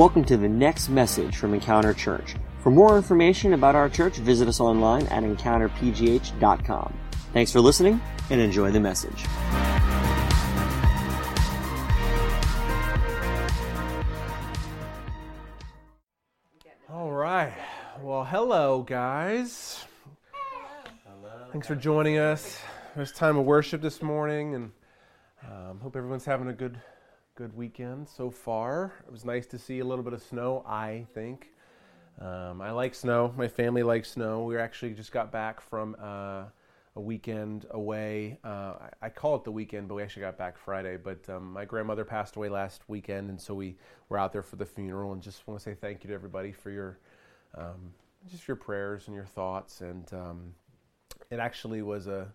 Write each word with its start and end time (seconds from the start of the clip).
Welcome 0.00 0.24
to 0.24 0.38
the 0.38 0.48
next 0.48 0.88
message 0.88 1.36
from 1.36 1.52
Encounter 1.52 1.92
Church. 1.92 2.34
For 2.62 2.70
more 2.70 2.96
information 2.96 3.52
about 3.52 3.74
our 3.74 3.90
church, 3.90 4.16
visit 4.16 4.48
us 4.48 4.58
online 4.58 5.06
at 5.08 5.24
encounterpgh.com. 5.24 6.98
Thanks 7.34 7.52
for 7.52 7.60
listening 7.60 8.00
and 8.30 8.40
enjoy 8.40 8.70
the 8.70 8.80
message. 8.80 9.26
All 16.88 17.12
right. 17.12 17.52
Well, 18.00 18.24
hello, 18.24 18.80
guys. 18.80 19.84
Thanks 21.52 21.66
for 21.66 21.74
joining 21.74 22.16
us. 22.16 22.58
It's 22.96 23.12
time 23.12 23.36
of 23.36 23.44
worship 23.44 23.82
this 23.82 24.00
morning, 24.00 24.54
and 24.54 24.72
um, 25.46 25.80
hope 25.80 25.94
everyone's 25.94 26.24
having 26.24 26.48
a 26.48 26.54
good, 26.54 26.80
good 27.40 27.56
weekend 27.56 28.06
so 28.06 28.30
far. 28.30 28.92
It 29.06 29.10
was 29.10 29.24
nice 29.24 29.46
to 29.46 29.58
see 29.58 29.78
a 29.78 29.84
little 29.86 30.04
bit 30.04 30.12
of 30.12 30.22
snow. 30.22 30.62
I 30.68 31.06
think 31.14 31.48
um, 32.20 32.60
I 32.60 32.70
like 32.70 32.94
snow. 32.94 33.32
My 33.34 33.48
family 33.48 33.82
likes 33.82 34.10
snow. 34.10 34.44
We 34.44 34.58
actually 34.58 34.92
just 34.92 35.10
got 35.10 35.32
back 35.32 35.62
from 35.62 35.96
uh, 35.98 36.42
a 36.96 37.00
weekend 37.00 37.64
away. 37.70 38.36
Uh, 38.44 38.74
I, 39.00 39.06
I 39.06 39.08
call 39.08 39.36
it 39.36 39.44
the 39.44 39.52
weekend, 39.52 39.88
but 39.88 39.94
we 39.94 40.02
actually 40.02 40.20
got 40.20 40.36
back 40.36 40.58
Friday. 40.58 40.98
But 40.98 41.26
um, 41.30 41.54
my 41.54 41.64
grandmother 41.64 42.04
passed 42.04 42.36
away 42.36 42.50
last 42.50 42.82
weekend, 42.88 43.30
and 43.30 43.40
so 43.40 43.54
we 43.54 43.78
were 44.10 44.18
out 44.18 44.34
there 44.34 44.42
for 44.42 44.56
the 44.56 44.66
funeral. 44.66 45.14
And 45.14 45.22
just 45.22 45.48
want 45.48 45.58
to 45.58 45.64
say 45.64 45.74
thank 45.74 46.04
you 46.04 46.08
to 46.08 46.14
everybody 46.14 46.52
for 46.52 46.70
your 46.70 46.98
um, 47.56 47.94
just 48.30 48.46
your 48.48 48.58
prayers 48.58 49.04
and 49.06 49.16
your 49.16 49.24
thoughts. 49.24 49.80
And 49.80 50.12
um, 50.12 50.54
it 51.30 51.38
actually 51.38 51.80
was 51.80 52.06
a, 52.06 52.30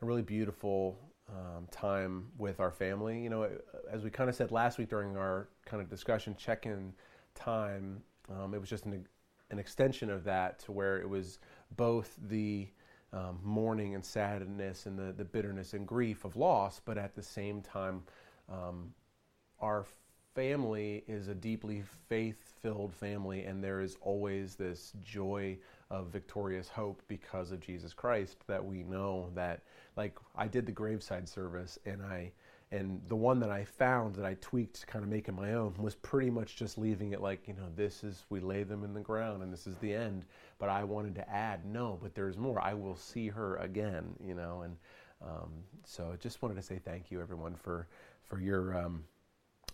a 0.00 0.06
really 0.06 0.22
beautiful 0.22 0.96
um, 1.28 1.66
time 1.70 2.28
with 2.38 2.60
our 2.60 2.70
family. 2.70 3.22
You 3.22 3.30
know, 3.30 3.48
as 3.90 4.02
we 4.02 4.10
kind 4.10 4.28
of 4.28 4.36
said 4.36 4.50
last 4.50 4.78
week 4.78 4.88
during 4.88 5.16
our 5.16 5.48
kind 5.64 5.82
of 5.82 5.88
discussion 5.88 6.34
check-in 6.36 6.92
time, 7.34 8.02
um, 8.30 8.54
it 8.54 8.60
was 8.60 8.68
just 8.68 8.86
an, 8.86 9.06
an 9.50 9.58
extension 9.58 10.10
of 10.10 10.24
that 10.24 10.58
to 10.60 10.72
where 10.72 11.00
it 11.00 11.08
was 11.08 11.38
both 11.76 12.16
the 12.28 12.68
um, 13.12 13.38
mourning 13.42 13.94
and 13.94 14.04
sadness 14.04 14.86
and 14.86 14.98
the, 14.98 15.12
the 15.12 15.24
bitterness 15.24 15.74
and 15.74 15.86
grief 15.86 16.24
of 16.24 16.36
loss, 16.36 16.80
but 16.84 16.96
at 16.96 17.14
the 17.14 17.22
same 17.22 17.60
time, 17.60 18.02
um, 18.50 18.92
our 19.60 19.84
family 20.34 21.04
is 21.06 21.28
a 21.28 21.34
deeply 21.34 21.82
faith 22.08 22.54
filled 22.62 22.94
family, 22.94 23.44
and 23.44 23.62
there 23.62 23.80
is 23.80 23.96
always 24.00 24.54
this 24.54 24.92
joy 25.02 25.58
of 25.92 26.06
victorious 26.08 26.68
hope 26.68 27.02
because 27.06 27.52
of 27.52 27.60
Jesus 27.60 27.92
Christ 27.92 28.38
that 28.48 28.64
we 28.64 28.82
know 28.82 29.30
that, 29.34 29.60
like, 29.94 30.16
I 30.34 30.48
did 30.48 30.64
the 30.66 30.72
graveside 30.72 31.28
service, 31.28 31.78
and 31.84 32.02
I 32.02 32.32
and 32.72 33.02
the 33.08 33.16
one 33.16 33.38
that 33.40 33.50
I 33.50 33.66
found 33.66 34.14
that 34.14 34.24
I 34.24 34.34
tweaked 34.40 34.86
kind 34.86 35.04
of 35.04 35.10
make 35.10 35.28
it 35.28 35.32
my 35.32 35.52
own 35.52 35.74
was 35.76 35.94
pretty 35.94 36.30
much 36.30 36.56
just 36.56 36.78
leaving 36.78 37.12
it 37.12 37.20
like, 37.20 37.46
you 37.46 37.52
know, 37.52 37.68
this 37.76 38.02
is, 38.02 38.24
we 38.30 38.40
lay 38.40 38.62
them 38.62 38.82
in 38.82 38.94
the 38.94 39.00
ground 39.00 39.42
and 39.42 39.52
this 39.52 39.66
is 39.66 39.76
the 39.76 39.92
end. 39.92 40.24
But 40.58 40.70
I 40.70 40.82
wanted 40.82 41.14
to 41.16 41.30
add, 41.30 41.66
no, 41.66 41.98
but 42.00 42.14
there's 42.14 42.38
more. 42.38 42.58
I 42.62 42.72
will 42.72 42.96
see 42.96 43.28
her 43.28 43.56
again, 43.56 44.16
you 44.24 44.34
know. 44.34 44.62
And 44.62 44.76
um, 45.20 45.50
so 45.84 46.08
I 46.14 46.16
just 46.16 46.40
wanted 46.40 46.54
to 46.54 46.62
say 46.62 46.80
thank 46.82 47.10
you, 47.10 47.20
everyone, 47.20 47.56
for, 47.56 47.88
for 48.26 48.40
your. 48.40 48.74
Um, 48.74 49.04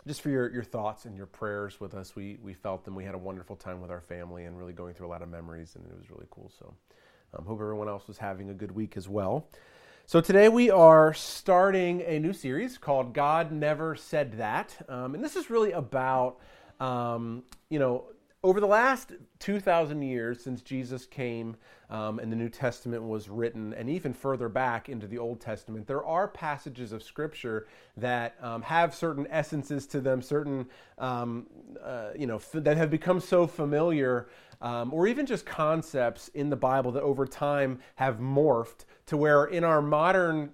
just 0.09 0.23
for 0.23 0.31
your, 0.31 0.51
your 0.51 0.65
thoughts 0.65 1.05
and 1.05 1.15
your 1.15 1.27
prayers 1.27 1.79
with 1.79 1.95
us. 1.95 2.17
We, 2.17 2.39
we 2.43 2.55
felt 2.55 2.85
them. 2.85 2.95
We 2.95 3.05
had 3.05 3.15
a 3.15 3.19
wonderful 3.19 3.55
time 3.55 3.83
with 3.83 3.91
our 3.91 4.01
family 4.01 4.47
and 4.47 4.59
really 4.59 4.73
going 4.73 4.95
through 4.95 5.07
a 5.07 5.11
lot 5.11 5.23
of 5.23 5.29
memories, 5.29 5.77
and 5.77 5.85
it 5.85 5.97
was 5.97 6.11
really 6.11 6.27
cool. 6.31 6.51
So, 6.59 6.75
um, 7.35 7.45
hope 7.45 7.61
everyone 7.61 7.89
else 7.89 8.09
was 8.09 8.17
having 8.17 8.49
a 8.49 8.55
good 8.55 8.73
week 8.73 8.97
as 8.97 9.07
well. 9.07 9.49
So, 10.07 10.23
today 10.23 10.49
we 10.49 10.71
are 10.71 11.13
starting 11.13 12.03
a 12.07 12.19
new 12.19 12.33
series 12.33 12.79
called 12.79 13.13
God 13.13 13.53
Never 13.53 13.95
Said 13.95 14.39
That. 14.39 14.75
Um, 14.89 15.15
and 15.15 15.23
this 15.23 15.37
is 15.37 15.51
really 15.51 15.73
about, 15.73 16.39
um, 16.81 17.43
you 17.69 17.79
know, 17.79 18.05
over 18.45 18.61
the 18.61 18.67
last 18.67 19.13
2,000 19.41 20.01
years 20.03 20.43
since 20.43 20.63
Jesus 20.63 21.07
came 21.07 21.57
um, 21.91 22.19
and 22.21 22.31
the 22.31 22.37
New 22.37 22.49
Testament 22.49 23.03
was 23.03 23.29
written, 23.29 23.73
and 23.75 23.91
even 23.91 24.13
further 24.13 24.49
back 24.49 24.89
into 24.89 25.07
the 25.07 25.19
Old 25.19 25.41
Testament, 25.41 25.87
there 25.87 26.05
are 26.05 26.29
passages 26.29 26.93
of 26.93 27.03
Scripture 27.03 27.67
that 27.97 28.37
um, 28.41 28.63
have 28.63 28.95
certain 28.95 29.27
essences 29.29 29.87
to 29.89 30.01
them, 30.01 30.23
certain, 30.23 30.67
um, 30.99 31.47
uh, 31.83 32.11
you 32.17 32.27
know, 32.27 32.37
f- 32.37 32.51
that 32.53 32.77
have 32.77 32.91
become 32.91 33.21
so 33.21 33.47
familiar, 33.47 34.29
um, 34.61 34.93
or 34.93 35.07
even 35.07 35.27
just 35.27 35.47
concepts 35.47 36.29
in 36.29 36.51
the 36.51 36.57
Bible 36.57 36.93
that 36.93 37.03
over 37.03 37.27
time 37.27 37.81
have 37.97 38.19
morphed 38.19 38.85
to 39.07 39.17
where 39.17 39.47
in 39.47 39.65
our 39.65 39.81
modern 39.83 40.51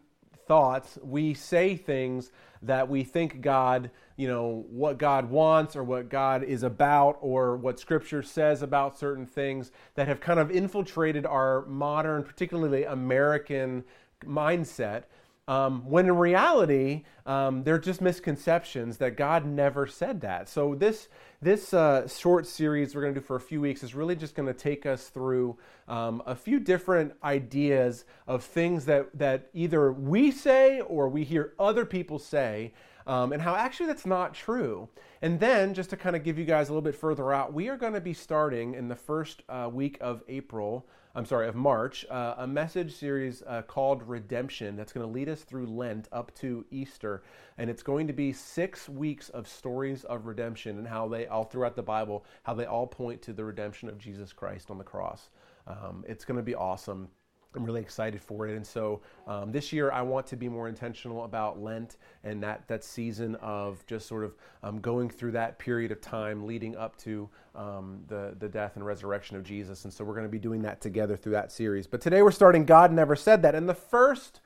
thoughts 0.46 0.98
we 1.02 1.34
say 1.34 1.76
things 1.76 2.30
that 2.62 2.88
we 2.88 3.04
think 3.04 3.40
God, 3.40 3.90
you 4.16 4.26
know, 4.26 4.64
what 4.70 4.98
God 4.98 5.30
wants 5.30 5.76
or 5.76 5.84
what 5.84 6.08
God 6.08 6.42
is 6.42 6.62
about 6.62 7.18
or 7.20 7.56
what 7.56 7.78
Scripture 7.78 8.22
says 8.22 8.62
about 8.62 8.98
certain 8.98 9.26
things 9.26 9.70
that 9.94 10.08
have 10.08 10.20
kind 10.20 10.40
of 10.40 10.50
infiltrated 10.50 11.26
our 11.26 11.66
modern, 11.66 12.22
particularly 12.22 12.84
American 12.84 13.84
mindset. 14.24 15.04
Um, 15.46 15.88
when 15.90 16.06
in 16.06 16.16
reality, 16.16 17.04
um, 17.26 17.64
they're 17.64 17.78
just 17.78 18.00
misconceptions 18.00 18.96
that 18.98 19.16
God 19.16 19.44
never 19.44 19.86
said 19.86 20.22
that. 20.22 20.48
So 20.48 20.74
this 20.74 21.08
this 21.42 21.74
uh, 21.74 22.08
short 22.08 22.46
series 22.46 22.94
we're 22.94 23.02
going 23.02 23.12
to 23.12 23.20
do 23.20 23.26
for 23.26 23.36
a 23.36 23.40
few 23.40 23.60
weeks 23.60 23.82
is 23.82 23.94
really 23.94 24.16
just 24.16 24.34
going 24.34 24.46
to 24.46 24.54
take 24.54 24.86
us 24.86 25.08
through 25.08 25.58
um, 25.86 26.22
a 26.24 26.34
few 26.34 26.58
different 26.58 27.12
ideas 27.22 28.06
of 28.26 28.42
things 28.42 28.86
that 28.86 29.18
that 29.18 29.50
either 29.52 29.92
we 29.92 30.30
say 30.30 30.80
or 30.80 31.08
we 31.08 31.24
hear 31.24 31.52
other 31.58 31.84
people 31.84 32.18
say 32.18 32.72
um, 33.06 33.32
and 33.32 33.42
how 33.42 33.54
actually 33.54 33.86
that's 33.86 34.06
not 34.06 34.34
true. 34.34 34.88
And 35.22 35.40
then, 35.40 35.74
just 35.74 35.90
to 35.90 35.96
kind 35.96 36.16
of 36.16 36.22
give 36.22 36.38
you 36.38 36.44
guys 36.44 36.68
a 36.68 36.72
little 36.72 36.82
bit 36.82 36.94
further 36.94 37.32
out, 37.32 37.52
we 37.52 37.68
are 37.68 37.76
going 37.76 37.92
to 37.92 38.00
be 38.00 38.14
starting 38.14 38.74
in 38.74 38.88
the 38.88 38.96
first 38.96 39.42
uh, 39.48 39.68
week 39.72 39.98
of 40.00 40.22
April, 40.28 40.86
I'm 41.16 41.26
sorry, 41.26 41.46
of 41.46 41.54
March, 41.54 42.04
uh, 42.10 42.34
a 42.38 42.46
message 42.46 42.92
series 42.92 43.44
uh, 43.46 43.62
called 43.62 44.02
Redemption 44.02 44.74
that's 44.74 44.92
going 44.92 45.06
to 45.06 45.12
lead 45.12 45.28
us 45.28 45.42
through 45.42 45.66
Lent 45.66 46.08
up 46.10 46.34
to 46.36 46.64
Easter. 46.72 47.22
And 47.56 47.70
it's 47.70 47.84
going 47.84 48.08
to 48.08 48.12
be 48.12 48.32
six 48.32 48.88
weeks 48.88 49.28
of 49.28 49.46
stories 49.46 50.02
of 50.04 50.26
redemption 50.26 50.76
and 50.76 50.88
how 50.88 51.06
they, 51.06 51.28
all 51.28 51.44
throughout 51.44 51.76
the 51.76 51.84
Bible, 51.84 52.24
how 52.42 52.54
they 52.54 52.64
all 52.64 52.88
point 52.88 53.22
to 53.22 53.32
the 53.32 53.44
redemption 53.44 53.88
of 53.88 53.96
Jesus 53.96 54.32
Christ 54.32 54.72
on 54.72 54.78
the 54.78 54.82
cross. 54.84 55.30
Um, 55.68 56.04
it's 56.08 56.24
going 56.24 56.36
to 56.36 56.42
be 56.42 56.56
awesome. 56.56 57.08
I'm 57.56 57.64
really 57.64 57.80
excited 57.80 58.20
for 58.20 58.48
it. 58.48 58.56
And 58.56 58.66
so 58.66 59.00
um, 59.26 59.52
this 59.52 59.72
year, 59.72 59.90
I 59.92 60.02
want 60.02 60.26
to 60.28 60.36
be 60.36 60.48
more 60.48 60.68
intentional 60.68 61.24
about 61.24 61.62
Lent 61.62 61.96
and 62.22 62.42
that, 62.42 62.66
that 62.68 62.84
season 62.84 63.34
of 63.36 63.84
just 63.86 64.06
sort 64.06 64.24
of 64.24 64.34
um, 64.62 64.80
going 64.80 65.08
through 65.08 65.32
that 65.32 65.58
period 65.58 65.92
of 65.92 66.00
time 66.00 66.46
leading 66.46 66.76
up 66.76 66.96
to 66.98 67.28
um, 67.54 68.02
the, 68.08 68.34
the 68.38 68.48
death 68.48 68.76
and 68.76 68.84
resurrection 68.84 69.36
of 69.36 69.44
Jesus. 69.44 69.84
And 69.84 69.92
so 69.92 70.04
we're 70.04 70.14
going 70.14 70.26
to 70.26 70.30
be 70.30 70.38
doing 70.38 70.62
that 70.62 70.80
together 70.80 71.16
through 71.16 71.32
that 71.32 71.52
series. 71.52 71.86
But 71.86 72.00
today 72.00 72.22
we're 72.22 72.30
starting 72.30 72.64
God 72.64 72.92
Never 72.92 73.16
Said 73.16 73.42
That. 73.42 73.54
And 73.54 73.68
the 73.68 73.74
first. 73.74 74.40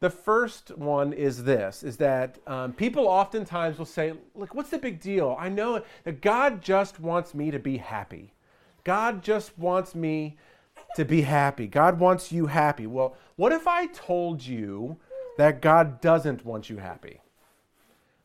The 0.00 0.08
first 0.08 0.74
one 0.78 1.12
is 1.12 1.44
this: 1.44 1.82
is 1.82 1.98
that 1.98 2.38
um, 2.46 2.72
people 2.72 3.06
oftentimes 3.06 3.76
will 3.76 3.84
say, 3.84 4.14
"Look, 4.34 4.54
what's 4.54 4.70
the 4.70 4.78
big 4.78 4.98
deal? 4.98 5.36
I 5.38 5.50
know 5.50 5.84
that 6.04 6.22
God 6.22 6.62
just 6.62 6.98
wants 7.00 7.34
me 7.34 7.50
to 7.50 7.58
be 7.58 7.76
happy. 7.76 8.32
God 8.84 9.22
just 9.22 9.58
wants 9.58 9.94
me 9.94 10.38
to 10.96 11.04
be 11.04 11.22
happy. 11.22 11.66
God 11.66 11.98
wants 11.98 12.32
you 12.32 12.46
happy. 12.46 12.86
Well, 12.86 13.16
what 13.36 13.52
if 13.52 13.66
I 13.66 13.86
told 13.86 14.44
you 14.44 14.98
that 15.38 15.62
God 15.62 16.00
doesn't 16.00 16.44
want 16.44 16.68
you 16.68 16.78
happy? 16.78 17.20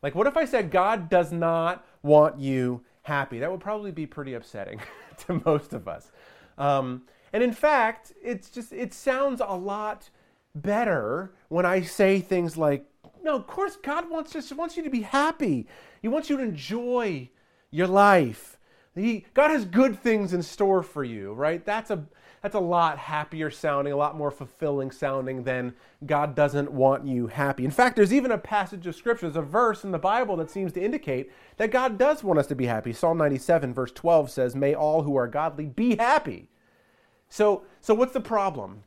Like, 0.02 0.14
what 0.14 0.26
if 0.26 0.36
I 0.36 0.44
said 0.44 0.70
God 0.70 1.08
does 1.08 1.32
not 1.32 1.84
want 2.02 2.38
you 2.38 2.82
happy? 3.02 3.38
That 3.38 3.50
would 3.50 3.60
probably 3.60 3.92
be 3.92 4.06
pretty 4.06 4.34
upsetting 4.34 4.80
to 5.26 5.40
most 5.44 5.72
of 5.72 5.88
us. 5.88 6.10
Um, 6.58 7.02
and 7.32 7.42
in 7.42 7.52
fact, 7.52 8.12
it's 8.22 8.50
just, 8.50 8.72
it 8.72 8.94
sounds 8.94 9.40
a 9.44 9.56
lot 9.56 10.10
better 10.54 11.32
when 11.48 11.66
I 11.66 11.82
say 11.82 12.20
things 12.20 12.56
like, 12.56 12.86
no, 13.22 13.34
of 13.34 13.46
course, 13.46 13.76
God 13.76 14.08
wants, 14.08 14.32
just 14.32 14.52
wants 14.52 14.76
you 14.76 14.82
to 14.84 14.90
be 14.90 15.02
happy. 15.02 15.66
He 16.00 16.08
wants 16.08 16.30
you 16.30 16.36
to 16.36 16.42
enjoy 16.42 17.28
your 17.70 17.88
life. 17.88 18.58
He, 18.94 19.26
God 19.34 19.50
has 19.50 19.64
good 19.64 20.00
things 20.00 20.32
in 20.32 20.42
store 20.42 20.82
for 20.82 21.04
you, 21.04 21.32
right? 21.32 21.64
That's 21.64 21.90
a, 21.90 22.04
that's 22.42 22.54
a 22.54 22.60
lot 22.60 22.98
happier 22.98 23.50
sounding, 23.50 23.92
a 23.92 23.96
lot 23.96 24.16
more 24.16 24.30
fulfilling 24.30 24.90
sounding 24.90 25.44
than 25.44 25.74
God 26.04 26.34
doesn't 26.34 26.70
want 26.70 27.06
you 27.06 27.26
happy. 27.26 27.64
In 27.64 27.70
fact, 27.70 27.96
there's 27.96 28.12
even 28.12 28.30
a 28.30 28.38
passage 28.38 28.86
of 28.86 28.94
scripture, 28.94 29.26
there's 29.26 29.36
a 29.36 29.48
verse 29.48 29.84
in 29.84 29.90
the 29.90 29.98
Bible 29.98 30.36
that 30.36 30.50
seems 30.50 30.72
to 30.74 30.82
indicate 30.82 31.30
that 31.56 31.70
God 31.70 31.98
does 31.98 32.22
want 32.22 32.38
us 32.38 32.46
to 32.48 32.54
be 32.54 32.66
happy. 32.66 32.92
Psalm 32.92 33.18
97, 33.18 33.74
verse 33.74 33.92
12 33.92 34.30
says, 34.30 34.54
May 34.54 34.74
all 34.74 35.02
who 35.02 35.16
are 35.16 35.26
godly 35.26 35.66
be 35.66 35.96
happy. 35.96 36.48
So, 37.28 37.64
so 37.80 37.94
what's 37.94 38.12
the 38.12 38.20
problem 38.20 38.82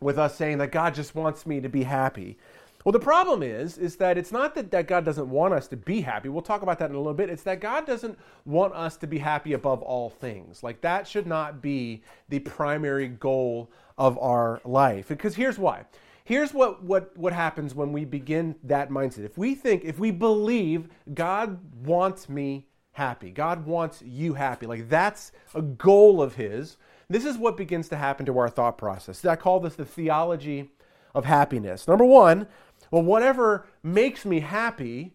with 0.00 0.18
us 0.18 0.36
saying 0.36 0.58
that 0.58 0.72
God 0.72 0.94
just 0.94 1.14
wants 1.14 1.46
me 1.46 1.60
to 1.60 1.68
be 1.68 1.82
happy? 1.84 2.38
Well, 2.84 2.92
the 2.92 2.98
problem 3.00 3.42
is, 3.42 3.78
is 3.78 3.96
that 3.96 4.18
it's 4.18 4.32
not 4.32 4.54
that, 4.54 4.70
that 4.72 4.88
God 4.88 5.04
doesn't 5.04 5.28
want 5.28 5.54
us 5.54 5.68
to 5.68 5.76
be 5.76 6.00
happy. 6.00 6.28
We'll 6.28 6.42
talk 6.42 6.62
about 6.62 6.78
that 6.80 6.90
in 6.90 6.96
a 6.96 6.98
little 6.98 7.14
bit. 7.14 7.30
It's 7.30 7.44
that 7.44 7.60
God 7.60 7.86
doesn't 7.86 8.18
want 8.44 8.74
us 8.74 8.96
to 8.98 9.06
be 9.06 9.18
happy 9.18 9.52
above 9.52 9.82
all 9.82 10.10
things. 10.10 10.62
Like 10.62 10.80
that 10.80 11.06
should 11.06 11.26
not 11.26 11.62
be 11.62 12.02
the 12.28 12.40
primary 12.40 13.08
goal 13.08 13.70
of 13.96 14.18
our 14.18 14.60
life. 14.64 15.08
Because 15.08 15.36
here's 15.36 15.58
why. 15.58 15.84
Here's 16.24 16.54
what, 16.54 16.82
what, 16.82 17.16
what 17.16 17.32
happens 17.32 17.74
when 17.74 17.92
we 17.92 18.04
begin 18.04 18.56
that 18.64 18.90
mindset. 18.90 19.24
If 19.24 19.38
we 19.38 19.54
think, 19.54 19.84
if 19.84 19.98
we 19.98 20.10
believe 20.10 20.88
God 21.14 21.58
wants 21.84 22.28
me 22.28 22.66
happy. 22.92 23.30
God 23.30 23.66
wants 23.66 24.02
you 24.02 24.34
happy. 24.34 24.66
Like 24.66 24.88
that's 24.88 25.32
a 25.54 25.62
goal 25.62 26.22
of 26.22 26.34
His. 26.36 26.76
This 27.08 27.24
is 27.24 27.36
what 27.36 27.56
begins 27.56 27.88
to 27.88 27.96
happen 27.96 28.26
to 28.26 28.38
our 28.38 28.48
thought 28.48 28.78
process. 28.78 29.24
I 29.24 29.36
call 29.36 29.60
this 29.60 29.74
the 29.74 29.84
theology 29.84 30.70
of 31.14 31.24
happiness. 31.24 31.88
Number 31.88 32.04
one, 32.04 32.46
well, 32.92 33.02
whatever 33.02 33.66
makes 33.82 34.24
me 34.24 34.40
happy 34.40 35.14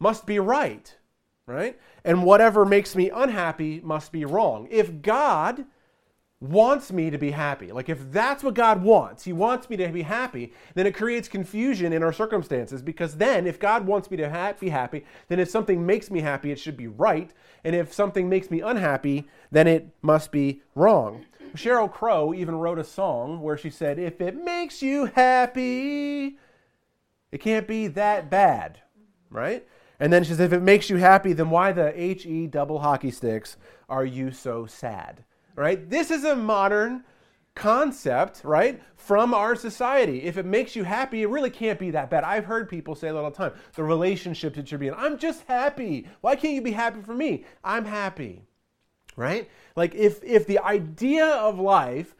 must 0.00 0.26
be 0.26 0.40
right, 0.40 0.96
right? 1.46 1.78
And 2.04 2.24
whatever 2.24 2.64
makes 2.64 2.96
me 2.96 3.10
unhappy 3.10 3.80
must 3.84 4.10
be 4.10 4.24
wrong. 4.24 4.66
If 4.70 5.02
God 5.02 5.66
wants 6.40 6.90
me 6.90 7.10
to 7.10 7.18
be 7.18 7.32
happy. 7.32 7.70
Like, 7.70 7.90
if 7.90 8.10
that's 8.10 8.42
what 8.42 8.54
God 8.54 8.82
wants, 8.82 9.24
He 9.24 9.32
wants 9.32 9.68
me 9.68 9.76
to 9.76 9.88
be 9.88 10.02
happy, 10.02 10.54
then 10.74 10.86
it 10.86 10.94
creates 10.94 11.28
confusion 11.28 11.92
in 11.92 12.02
our 12.02 12.14
circumstances 12.14 12.80
because 12.80 13.18
then, 13.18 13.46
if 13.46 13.60
God 13.60 13.86
wants 13.86 14.10
me 14.10 14.16
to 14.16 14.30
ha- 14.30 14.54
be 14.58 14.70
happy, 14.70 15.04
then 15.28 15.38
if 15.38 15.50
something 15.50 15.84
makes 15.84 16.10
me 16.10 16.20
happy, 16.20 16.50
it 16.50 16.58
should 16.58 16.78
be 16.78 16.86
right. 16.86 17.32
And 17.62 17.76
if 17.76 17.92
something 17.92 18.28
makes 18.28 18.50
me 18.50 18.62
unhappy, 18.62 19.28
then 19.50 19.66
it 19.66 19.90
must 20.00 20.32
be 20.32 20.62
wrong. 20.74 21.26
Sheryl 21.54 21.92
Crow 21.92 22.32
even 22.32 22.54
wrote 22.54 22.78
a 22.78 22.84
song 22.84 23.42
where 23.42 23.58
she 23.58 23.68
said, 23.68 23.98
If 23.98 24.20
it 24.22 24.42
makes 24.42 24.80
you 24.80 25.06
happy, 25.06 26.38
it 27.32 27.40
can't 27.40 27.66
be 27.66 27.86
that 27.88 28.30
bad, 28.30 28.80
right? 29.30 29.66
And 29.98 30.12
then 30.12 30.24
she 30.24 30.30
says, 30.30 30.40
If 30.40 30.52
it 30.52 30.62
makes 30.62 30.90
you 30.90 30.96
happy, 30.96 31.32
then 31.32 31.50
why 31.50 31.72
the 31.72 31.98
H 32.00 32.26
E 32.26 32.46
double 32.46 32.80
hockey 32.80 33.10
sticks 33.10 33.56
are 33.88 34.04
you 34.04 34.30
so 34.30 34.66
sad? 34.66 35.24
right? 35.60 35.90
This 35.90 36.10
is 36.10 36.24
a 36.24 36.34
modern 36.34 37.04
concept, 37.54 38.42
right, 38.44 38.80
from 38.96 39.34
our 39.34 39.54
society. 39.54 40.22
If 40.22 40.38
it 40.38 40.46
makes 40.46 40.74
you 40.74 40.84
happy, 40.84 41.22
it 41.22 41.28
really 41.28 41.50
can't 41.50 41.78
be 41.78 41.90
that 41.90 42.08
bad. 42.10 42.24
I've 42.24 42.46
heard 42.46 42.68
people 42.68 42.94
say 42.94 43.08
that 43.08 43.16
all 43.16 43.30
the 43.30 43.36
time. 43.36 43.52
The 43.74 43.84
relationship 43.84 44.54
that 44.54 44.70
you're 44.70 44.78
being, 44.78 44.94
I'm 44.96 45.18
just 45.18 45.42
happy. 45.46 46.06
Why 46.22 46.36
can't 46.36 46.54
you 46.54 46.62
be 46.62 46.72
happy 46.72 47.02
for 47.02 47.14
me? 47.14 47.44
I'm 47.62 47.84
happy. 47.84 48.42
Right? 49.16 49.50
Like 49.76 49.94
if 49.94 50.24
if 50.24 50.46
the 50.46 50.60
idea 50.60 51.26
of 51.26 51.58
life, 51.58 52.14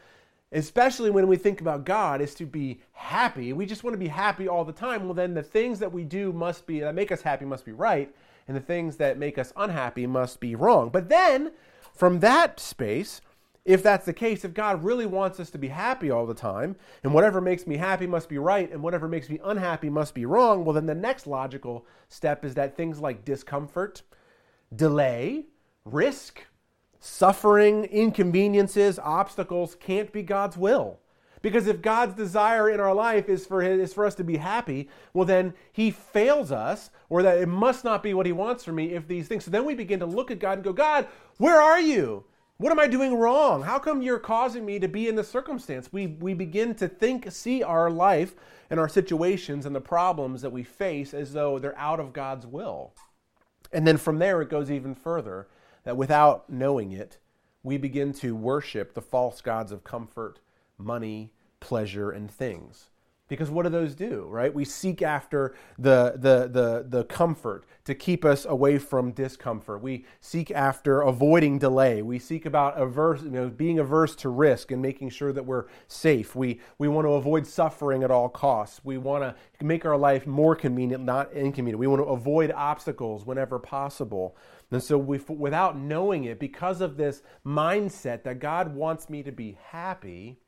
especially 0.53 1.11
when 1.11 1.29
we 1.29 1.37
think 1.37 1.61
about 1.61 1.85
God, 1.85 2.21
is 2.21 2.35
to 2.35 2.47
be 2.47 2.81
happy, 2.93 3.53
we 3.53 3.67
just 3.67 3.85
want 3.85 3.95
to 3.95 3.99
be 3.99 4.09
happy 4.09 4.49
all 4.49 4.65
the 4.65 4.73
time, 4.73 5.05
well 5.05 5.15
then 5.15 5.35
the 5.35 5.43
things 5.43 5.79
that 5.79 5.93
we 5.93 6.05
do 6.05 6.33
must 6.33 6.67
be 6.67 6.81
that 6.81 6.95
make 6.95 7.13
us 7.13 7.23
happy 7.23 7.45
must 7.45 7.65
be 7.65 7.73
right, 7.73 8.15
and 8.49 8.57
the 8.57 8.61
things 8.61 8.97
that 8.97 9.19
make 9.19 9.39
us 9.39 9.53
unhappy 9.57 10.07
must 10.07 10.41
be 10.41 10.55
wrong. 10.55 10.91
But 10.91 11.09
then 11.09 11.53
from 11.95 12.21
that 12.21 12.59
space, 12.59 13.21
if 13.65 13.83
that's 13.83 14.07
the 14.07 14.13
case, 14.13 14.45
if 14.45 14.55
God 14.55 14.83
really 14.83 15.07
wants 15.07 15.39
us 15.39 15.51
to 15.51 15.59
be 15.59 15.69
happy 15.69 16.11
all 16.11 16.27
the 16.27 16.35
time, 16.35 16.77
and 17.05 17.13
whatever 17.13 17.41
makes 17.41 17.67
me 17.67 17.77
happy 17.77 18.07
must 18.07 18.29
be 18.29 18.39
right, 18.39 18.73
and 18.73 18.83
whatever 18.83 19.07
makes 19.07 19.29
me 19.29 19.39
unhappy 19.45 19.91
must 19.91 20.15
be 20.15 20.27
wrong, 20.27 20.65
well, 20.65 20.75
then 20.75 20.87
the 20.87 20.95
next 20.95 21.27
logical 21.27 21.87
step 22.09 22.45
is 22.45 22.55
that 22.55 22.77
things 22.77 23.01
like 23.01 23.25
discomfort, 23.25 24.03
delay, 24.75 25.45
risk, 25.85 26.47
suffering, 27.01 27.85
inconveniences, 27.87 28.99
obstacles 29.03 29.75
can't 29.75 30.13
be 30.13 30.23
God's 30.23 30.57
will. 30.57 31.01
Because 31.43 31.67
if 31.67 31.81
God's 31.81 32.15
desire 32.15 32.69
in 32.69 32.81
our 32.81 32.95
life 32.95 33.29
is 33.29 33.47
for, 33.47 33.63
his, 33.63 33.81
is 33.81 33.95
for 33.95 34.05
us 34.05 34.15
to 34.17 34.25
be 34.25 34.37
happy, 34.37 34.91
well, 35.15 35.25
then 35.25 35.55
He 35.73 35.91
fails 35.91 36.53
us, 36.53 36.91
or 37.09 37.23
that 37.23 37.39
it 37.39 37.49
must 37.49 37.83
not 37.83 38.03
be 38.03 38.13
what 38.13 38.27
He 38.27 38.33
wants 38.33 38.63
for 38.63 38.73
me 38.73 38.93
if 38.93 39.09
these 39.09 39.27
things. 39.27 39.45
So 39.45 39.51
then 39.51 39.65
we 39.65 39.75
begin 39.75 40.01
to 40.01 40.07
look 40.07 40.31
at 40.31 40.39
God 40.39 40.59
and 40.59 40.65
go, 40.65 40.75
God, 40.75 41.09
where 41.39 41.61
are 41.61 41.81
you? 41.81 42.25
What 42.59 42.73
am 42.73 42.79
I 42.79 42.89
doing 42.89 43.15
wrong? 43.15 43.63
How 43.63 43.79
come 43.79 44.03
you're 44.03 44.19
causing 44.19 44.67
me 44.67 44.79
to 44.81 44.89
be 44.89 45.09
in 45.09 45.15
this 45.15 45.31
circumstance? 45.31 45.91
We, 45.91 46.09
we 46.09 46.35
begin 46.35 46.75
to 46.75 46.89
think, 46.89 47.33
see 47.33 47.63
our 47.63 47.91
life 47.91 48.35
and 48.69 48.79
our 48.79 48.89
situations 48.89 49.65
and 49.65 49.75
the 49.75 49.81
problems 49.81 50.43
that 50.43 50.53
we 50.53 50.63
face 50.63 51.15
as 51.15 51.33
though 51.33 51.59
they're 51.59 51.79
out 51.79 52.01
of 52.01 52.13
God's 52.13 52.47
will. 52.47 52.93
And 53.73 53.87
then 53.87 53.97
from 53.97 54.19
there, 54.19 54.43
it 54.43 54.51
goes 54.51 54.71
even 54.71 54.95
further 54.95 55.49
that 55.85 55.97
without 55.97 56.51
knowing 56.51 56.93
it, 56.93 57.19
we 57.63 57.77
begin 57.77 58.13
to 58.15 58.35
worship 58.35 58.95
the 58.95 59.03
false 59.03 59.41
gods 59.41 59.73
of 59.73 59.85
comfort, 59.85 60.41
money, 60.79 61.33
pleasure, 61.61 62.11
and 62.11 62.31
things. 62.31 62.90
Because 63.31 63.49
what 63.49 63.63
do 63.63 63.69
those 63.69 63.95
do, 63.95 64.27
right? 64.29 64.53
We 64.53 64.65
seek 64.65 65.03
after 65.03 65.55
the, 65.79 66.15
the, 66.17 66.49
the, 66.49 66.85
the 66.89 67.05
comfort 67.05 67.65
to 67.85 67.95
keep 67.95 68.25
us 68.25 68.45
away 68.45 68.77
from 68.77 69.13
discomfort. 69.13 69.81
We 69.81 70.05
seek 70.21 70.51
after 70.51 71.03
avoiding 71.03 71.61
delay. 71.61 72.03
We 72.03 72.19
seek 72.19 72.45
about 72.45 72.77
averse, 72.77 73.23
you 73.23 73.31
know, 73.31 73.49
being 73.49 73.79
averse 73.79 74.17
to 74.17 74.29
risk 74.29 74.73
and 74.73 74.83
making 74.83 75.11
sure 75.11 75.33
that 75.33 75.47
we're 75.47 75.67
safe. 75.87 76.35
We, 76.35 76.61
we 76.79 76.89
want 76.89 77.07
to 77.07 77.13
avoid 77.13 77.47
suffering 77.47 78.03
at 78.03 78.11
all 78.11 78.29
costs. 78.29 78.81
We 78.83 78.99
want 78.99 79.23
to 79.23 79.65
make 79.65 79.87
our 79.87 79.97
life 79.97 80.27
more 80.27 80.57
convenient, 80.57 81.05
not 81.05 81.33
inconvenient. 81.33 81.79
We 81.79 81.87
want 81.87 82.03
to 82.03 82.09
avoid 82.09 82.51
obstacles 82.51 83.25
whenever 83.25 83.61
possible. 83.61 84.37
And 84.73 84.83
so, 84.83 84.99
we, 84.99 85.19
without 85.29 85.79
knowing 85.79 86.25
it, 86.25 86.41
because 86.41 86.81
of 86.81 86.97
this 86.97 87.23
mindset 87.47 88.25
that 88.25 88.41
God 88.41 88.75
wants 88.75 89.09
me 89.09 89.23
to 89.23 89.31
be 89.31 89.57
happy, 89.69 90.41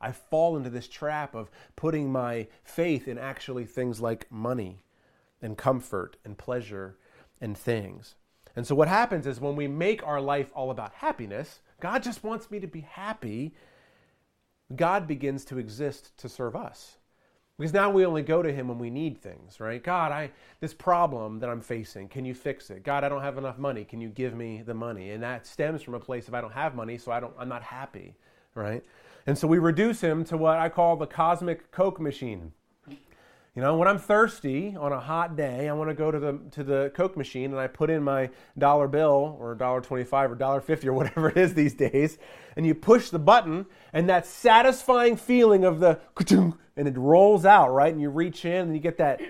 I 0.00 0.12
fall 0.12 0.56
into 0.56 0.70
this 0.70 0.88
trap 0.88 1.34
of 1.34 1.50
putting 1.74 2.10
my 2.10 2.48
faith 2.64 3.08
in 3.08 3.18
actually 3.18 3.64
things 3.64 4.00
like 4.00 4.30
money 4.30 4.82
and 5.42 5.56
comfort 5.56 6.16
and 6.24 6.36
pleasure 6.36 6.96
and 7.40 7.56
things. 7.56 8.14
And 8.54 8.66
so 8.66 8.74
what 8.74 8.88
happens 8.88 9.26
is 9.26 9.40
when 9.40 9.56
we 9.56 9.68
make 9.68 10.06
our 10.06 10.20
life 10.20 10.50
all 10.54 10.70
about 10.70 10.94
happiness, 10.94 11.60
God 11.80 12.02
just 12.02 12.24
wants 12.24 12.50
me 12.50 12.58
to 12.60 12.66
be 12.66 12.80
happy, 12.80 13.54
God 14.74 15.06
begins 15.06 15.44
to 15.46 15.58
exist 15.58 16.16
to 16.18 16.28
serve 16.28 16.56
us. 16.56 16.96
Because 17.58 17.72
now 17.72 17.88
we 17.90 18.04
only 18.04 18.22
go 18.22 18.42
to 18.42 18.52
him 18.52 18.68
when 18.68 18.78
we 18.78 18.90
need 18.90 19.16
things, 19.16 19.60
right? 19.60 19.82
God, 19.82 20.12
I 20.12 20.30
this 20.60 20.74
problem 20.74 21.38
that 21.38 21.48
I'm 21.48 21.62
facing, 21.62 22.08
can 22.08 22.26
you 22.26 22.34
fix 22.34 22.68
it? 22.68 22.82
God, 22.82 23.02
I 23.02 23.08
don't 23.08 23.22
have 23.22 23.38
enough 23.38 23.56
money. 23.56 23.84
Can 23.84 24.00
you 24.00 24.10
give 24.10 24.34
me 24.34 24.62
the 24.62 24.74
money? 24.74 25.10
And 25.10 25.22
that 25.22 25.46
stems 25.46 25.82
from 25.82 25.94
a 25.94 26.00
place 26.00 26.28
of 26.28 26.34
I 26.34 26.42
don't 26.42 26.52
have 26.52 26.74
money, 26.74 26.98
so 26.98 27.12
I 27.12 27.20
don't 27.20 27.32
I'm 27.38 27.48
not 27.48 27.62
happy, 27.62 28.14
right? 28.54 28.84
And 29.26 29.36
so 29.36 29.48
we 29.48 29.58
reduce 29.58 30.00
him 30.00 30.24
to 30.26 30.36
what 30.36 30.58
I 30.58 30.68
call 30.68 30.96
the 30.96 31.06
cosmic 31.06 31.70
Coke 31.72 32.00
machine. 32.00 32.52
You 32.88 33.62
know, 33.62 33.76
when 33.78 33.88
I'm 33.88 33.98
thirsty 33.98 34.76
on 34.78 34.92
a 34.92 35.00
hot 35.00 35.34
day, 35.34 35.66
I 35.66 35.72
want 35.72 35.88
to 35.88 35.94
go 35.94 36.10
to 36.10 36.18
the 36.18 36.38
to 36.50 36.62
the 36.62 36.92
Coke 36.94 37.16
machine 37.16 37.52
and 37.52 37.58
I 37.58 37.68
put 37.68 37.88
in 37.88 38.02
my 38.02 38.28
dollar 38.58 38.86
bill 38.86 39.34
or 39.40 39.54
dollar 39.54 39.80
twenty-five 39.80 40.30
or 40.30 40.34
dollar 40.34 40.60
fifty 40.60 40.88
or 40.88 40.92
whatever 40.92 41.28
it 41.30 41.38
is 41.38 41.54
these 41.54 41.72
days, 41.72 42.18
and 42.54 42.66
you 42.66 42.74
push 42.74 43.08
the 43.08 43.18
button, 43.18 43.64
and 43.94 44.10
that 44.10 44.26
satisfying 44.26 45.16
feeling 45.16 45.64
of 45.64 45.80
the 45.80 45.98
and 46.76 46.86
it 46.86 46.98
rolls 46.98 47.46
out 47.46 47.72
right, 47.72 47.92
and 47.92 48.02
you 48.02 48.10
reach 48.10 48.44
in 48.44 48.66
and 48.66 48.74
you 48.74 48.80
get 48.80 48.98
that 48.98 49.22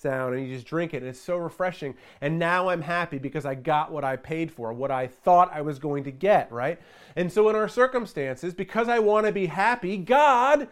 sound 0.00 0.34
and 0.34 0.46
you 0.46 0.54
just 0.54 0.66
drink 0.66 0.94
it 0.94 0.98
and 0.98 1.06
it's 1.06 1.20
so 1.20 1.36
refreshing 1.36 1.94
and 2.20 2.38
now 2.38 2.68
i'm 2.68 2.82
happy 2.82 3.18
because 3.18 3.44
i 3.44 3.54
got 3.54 3.92
what 3.92 4.04
i 4.04 4.16
paid 4.16 4.50
for 4.50 4.72
what 4.72 4.90
i 4.90 5.06
thought 5.06 5.52
i 5.52 5.60
was 5.60 5.78
going 5.78 6.04
to 6.04 6.10
get 6.10 6.50
right 6.50 6.80
and 7.16 7.32
so 7.32 7.48
in 7.48 7.56
our 7.56 7.68
circumstances 7.68 8.54
because 8.54 8.88
i 8.88 8.98
want 8.98 9.26
to 9.26 9.32
be 9.32 9.46
happy 9.46 9.96
god 9.96 10.68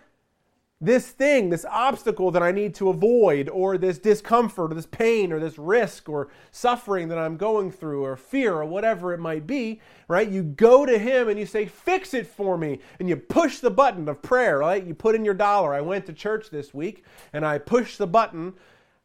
this 0.80 1.08
thing, 1.08 1.50
this 1.50 1.64
obstacle 1.64 2.30
that 2.30 2.42
I 2.42 2.52
need 2.52 2.72
to 2.76 2.88
avoid, 2.88 3.48
or 3.48 3.76
this 3.76 3.98
discomfort, 3.98 4.70
or 4.70 4.74
this 4.76 4.86
pain, 4.86 5.32
or 5.32 5.40
this 5.40 5.58
risk, 5.58 6.08
or 6.08 6.28
suffering 6.52 7.08
that 7.08 7.18
I'm 7.18 7.36
going 7.36 7.72
through, 7.72 8.04
or 8.04 8.16
fear, 8.16 8.54
or 8.54 8.64
whatever 8.64 9.12
it 9.12 9.18
might 9.18 9.44
be, 9.44 9.80
right? 10.06 10.28
You 10.28 10.44
go 10.44 10.86
to 10.86 10.96
Him 10.96 11.28
and 11.28 11.38
you 11.38 11.46
say, 11.46 11.66
Fix 11.66 12.14
it 12.14 12.28
for 12.28 12.56
me. 12.56 12.78
And 13.00 13.08
you 13.08 13.16
push 13.16 13.58
the 13.58 13.70
button 13.70 14.08
of 14.08 14.22
prayer, 14.22 14.58
right? 14.58 14.84
You 14.84 14.94
put 14.94 15.16
in 15.16 15.24
your 15.24 15.34
dollar. 15.34 15.74
I 15.74 15.80
went 15.80 16.06
to 16.06 16.12
church 16.12 16.50
this 16.50 16.72
week 16.72 17.04
and 17.32 17.44
I 17.44 17.58
pushed 17.58 17.98
the 17.98 18.06
button 18.06 18.54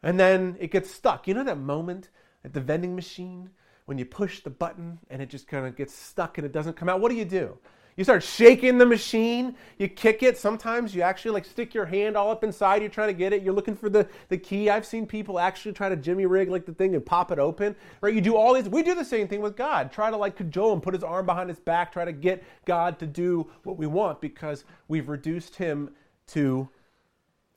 and 0.04 0.20
then 0.20 0.58
it 0.60 0.72
gets 0.72 0.92
stuck. 0.92 1.28
You 1.28 1.34
know 1.34 1.44
that 1.44 1.58
moment 1.58 2.10
at 2.46 2.54
the 2.54 2.62
vending 2.62 2.96
machine 2.96 3.50
when 3.86 3.98
you 3.98 4.06
push 4.06 4.42
the 4.42 4.50
button 4.50 5.00
and 5.10 5.22
it 5.22 5.30
just 5.30 5.48
kind 5.48 5.66
of 5.66 5.76
gets 5.76 5.94
stuck 5.94 6.38
and 6.38 6.46
it 6.46 6.52
doesn't 6.52 6.76
come 6.76 6.90
out? 6.90 7.00
What 7.00 7.10
do 7.10 7.16
you 7.16 7.26
do? 7.26 7.58
You 7.96 8.04
start 8.04 8.24
shaking 8.24 8.80
the 8.80 8.88
machine, 8.88 9.56
you 9.78 9.88
kick 9.88 10.24
it. 10.24 10.38
Sometimes 10.38 10.96
you 10.96 11.04
actually 11.04 11.32
like 11.32 11.46
stick 11.46 11.76
your 11.76 11.86
hand 11.86 12.18
all 12.18 12.32
up 12.32 12.44
inside, 12.44 12.82
you're 12.82 12.90
trying 12.90 13.10
to 13.10 13.14
get 13.14 13.34
it, 13.34 13.44
you're 13.44 13.54
looking 13.54 13.76
for 13.76 13.88
the, 13.88 14.08
the 14.30 14.38
key. 14.38 14.70
I've 14.70 14.86
seen 14.86 15.06
people 15.06 15.40
actually 15.40 15.74
try 15.74 15.90
to 15.90 15.96
jimmy 15.96 16.26
rig 16.26 16.50
like 16.50 16.66
the 16.66 16.74
thing 16.74 16.96
and 16.96 17.06
pop 17.06 17.32
it 17.32 17.38
open. 17.38 17.76
Right? 18.02 18.14
You 18.14 18.22
do 18.22 18.36
all 18.36 18.56
these. 18.56 18.68
We 18.68 18.82
do 18.82 18.96
the 18.96 19.06
same 19.06 19.28
thing 19.28 19.42
with 19.42 19.56
God. 19.56 19.92
Try 19.92 20.10
to 20.10 20.18
like 20.18 20.36
cajole 20.36 20.74
him, 20.74 20.82
put 20.82 20.96
his 20.96 21.04
arm 21.04 21.28
behind 21.28 21.50
his 21.50 21.60
back, 21.60 21.94
try 21.94 22.04
to 22.04 22.12
get 22.12 22.44
God 22.66 22.98
to 22.98 23.06
do 23.06 23.48
what 23.64 23.78
we 23.78 23.86
want 23.86 24.22
because 24.22 24.66
we've 24.88 25.08
reduced 25.08 25.56
him 25.56 25.92
to 26.28 26.70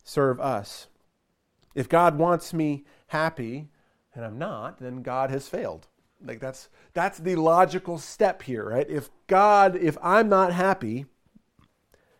serve 0.04 0.38
us. 0.38 0.88
If 1.76 1.88
God 1.88 2.18
wants 2.18 2.52
me 2.52 2.84
happy 3.08 3.68
and 4.14 4.24
I'm 4.24 4.38
not, 4.38 4.80
then 4.80 5.02
God 5.02 5.30
has 5.30 5.46
failed. 5.46 5.86
Like 6.24 6.40
that's 6.40 6.70
that's 6.94 7.18
the 7.18 7.36
logical 7.36 7.98
step 7.98 8.42
here, 8.42 8.70
right? 8.70 8.88
If 8.88 9.10
God, 9.26 9.76
if 9.76 9.98
I'm 10.02 10.30
not 10.30 10.52
happy, 10.52 11.04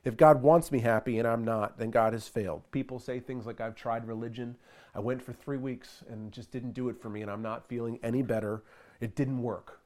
if 0.05 0.19
God 0.19 0.43
wants 0.43 0.71
me 0.71 0.81
happy 0.81 1.19
and 1.19 1.27
I'm 1.27 1.43
not, 1.43 1.79
then 1.79 1.91
God 1.91 2.13
has 2.13 2.29
failed. 2.29 2.71
People 2.71 2.99
say 2.99 3.19
things 3.19 3.47
like 3.47 3.63
I've 3.63 3.75
tried 3.75 4.07
religion. 4.07 4.57
I 4.95 5.01
went 5.01 5.23
for 5.23 5.33
3 5.33 5.57
weeks 5.57 6.05
and 6.11 6.31
just 6.31 6.51
didn't 6.51 6.75
do 6.75 6.91
it 6.91 7.01
for 7.01 7.09
me 7.09 7.23
and 7.23 7.31
I'm 7.31 7.43
not 7.43 7.67
feeling 7.67 7.99
any 8.03 8.23
better. 8.23 8.63
It 9.01 9.17
didn't 9.17 9.43
work. 9.43 9.81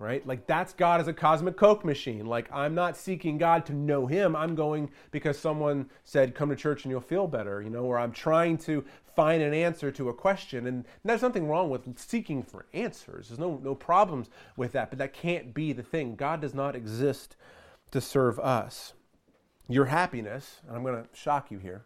Right? 0.00 0.26
Like 0.26 0.46
that's 0.46 0.72
God 0.72 1.00
as 1.00 1.08
a 1.08 1.12
cosmic 1.12 1.58
Coke 1.58 1.84
machine. 1.84 2.24
Like 2.24 2.50
I'm 2.50 2.74
not 2.74 2.96
seeking 2.96 3.36
God 3.36 3.66
to 3.66 3.74
know 3.74 4.06
Him. 4.06 4.34
I'm 4.34 4.54
going 4.54 4.90
because 5.10 5.38
someone 5.38 5.90
said, 6.04 6.34
come 6.34 6.48
to 6.48 6.56
church 6.56 6.84
and 6.84 6.90
you'll 6.90 7.02
feel 7.02 7.28
better, 7.28 7.60
you 7.60 7.68
know, 7.68 7.84
or 7.84 7.98
I'm 7.98 8.10
trying 8.10 8.56
to 8.58 8.82
find 9.14 9.42
an 9.42 9.52
answer 9.52 9.90
to 9.92 10.08
a 10.08 10.14
question. 10.14 10.66
And 10.66 10.86
there's 11.04 11.20
nothing 11.20 11.46
wrong 11.46 11.68
with 11.68 11.98
seeking 11.98 12.42
for 12.42 12.64
answers. 12.72 13.28
There's 13.28 13.38
no, 13.38 13.60
no 13.62 13.74
problems 13.74 14.30
with 14.56 14.72
that, 14.72 14.88
but 14.88 14.98
that 14.98 15.12
can't 15.12 15.52
be 15.52 15.74
the 15.74 15.82
thing. 15.82 16.16
God 16.16 16.40
does 16.40 16.54
not 16.54 16.74
exist 16.74 17.36
to 17.90 18.00
serve 18.00 18.40
us. 18.40 18.94
Your 19.68 19.84
happiness, 19.84 20.62
and 20.66 20.76
I'm 20.76 20.82
going 20.82 21.02
to 21.02 21.08
shock 21.12 21.50
you 21.50 21.58
here, 21.58 21.84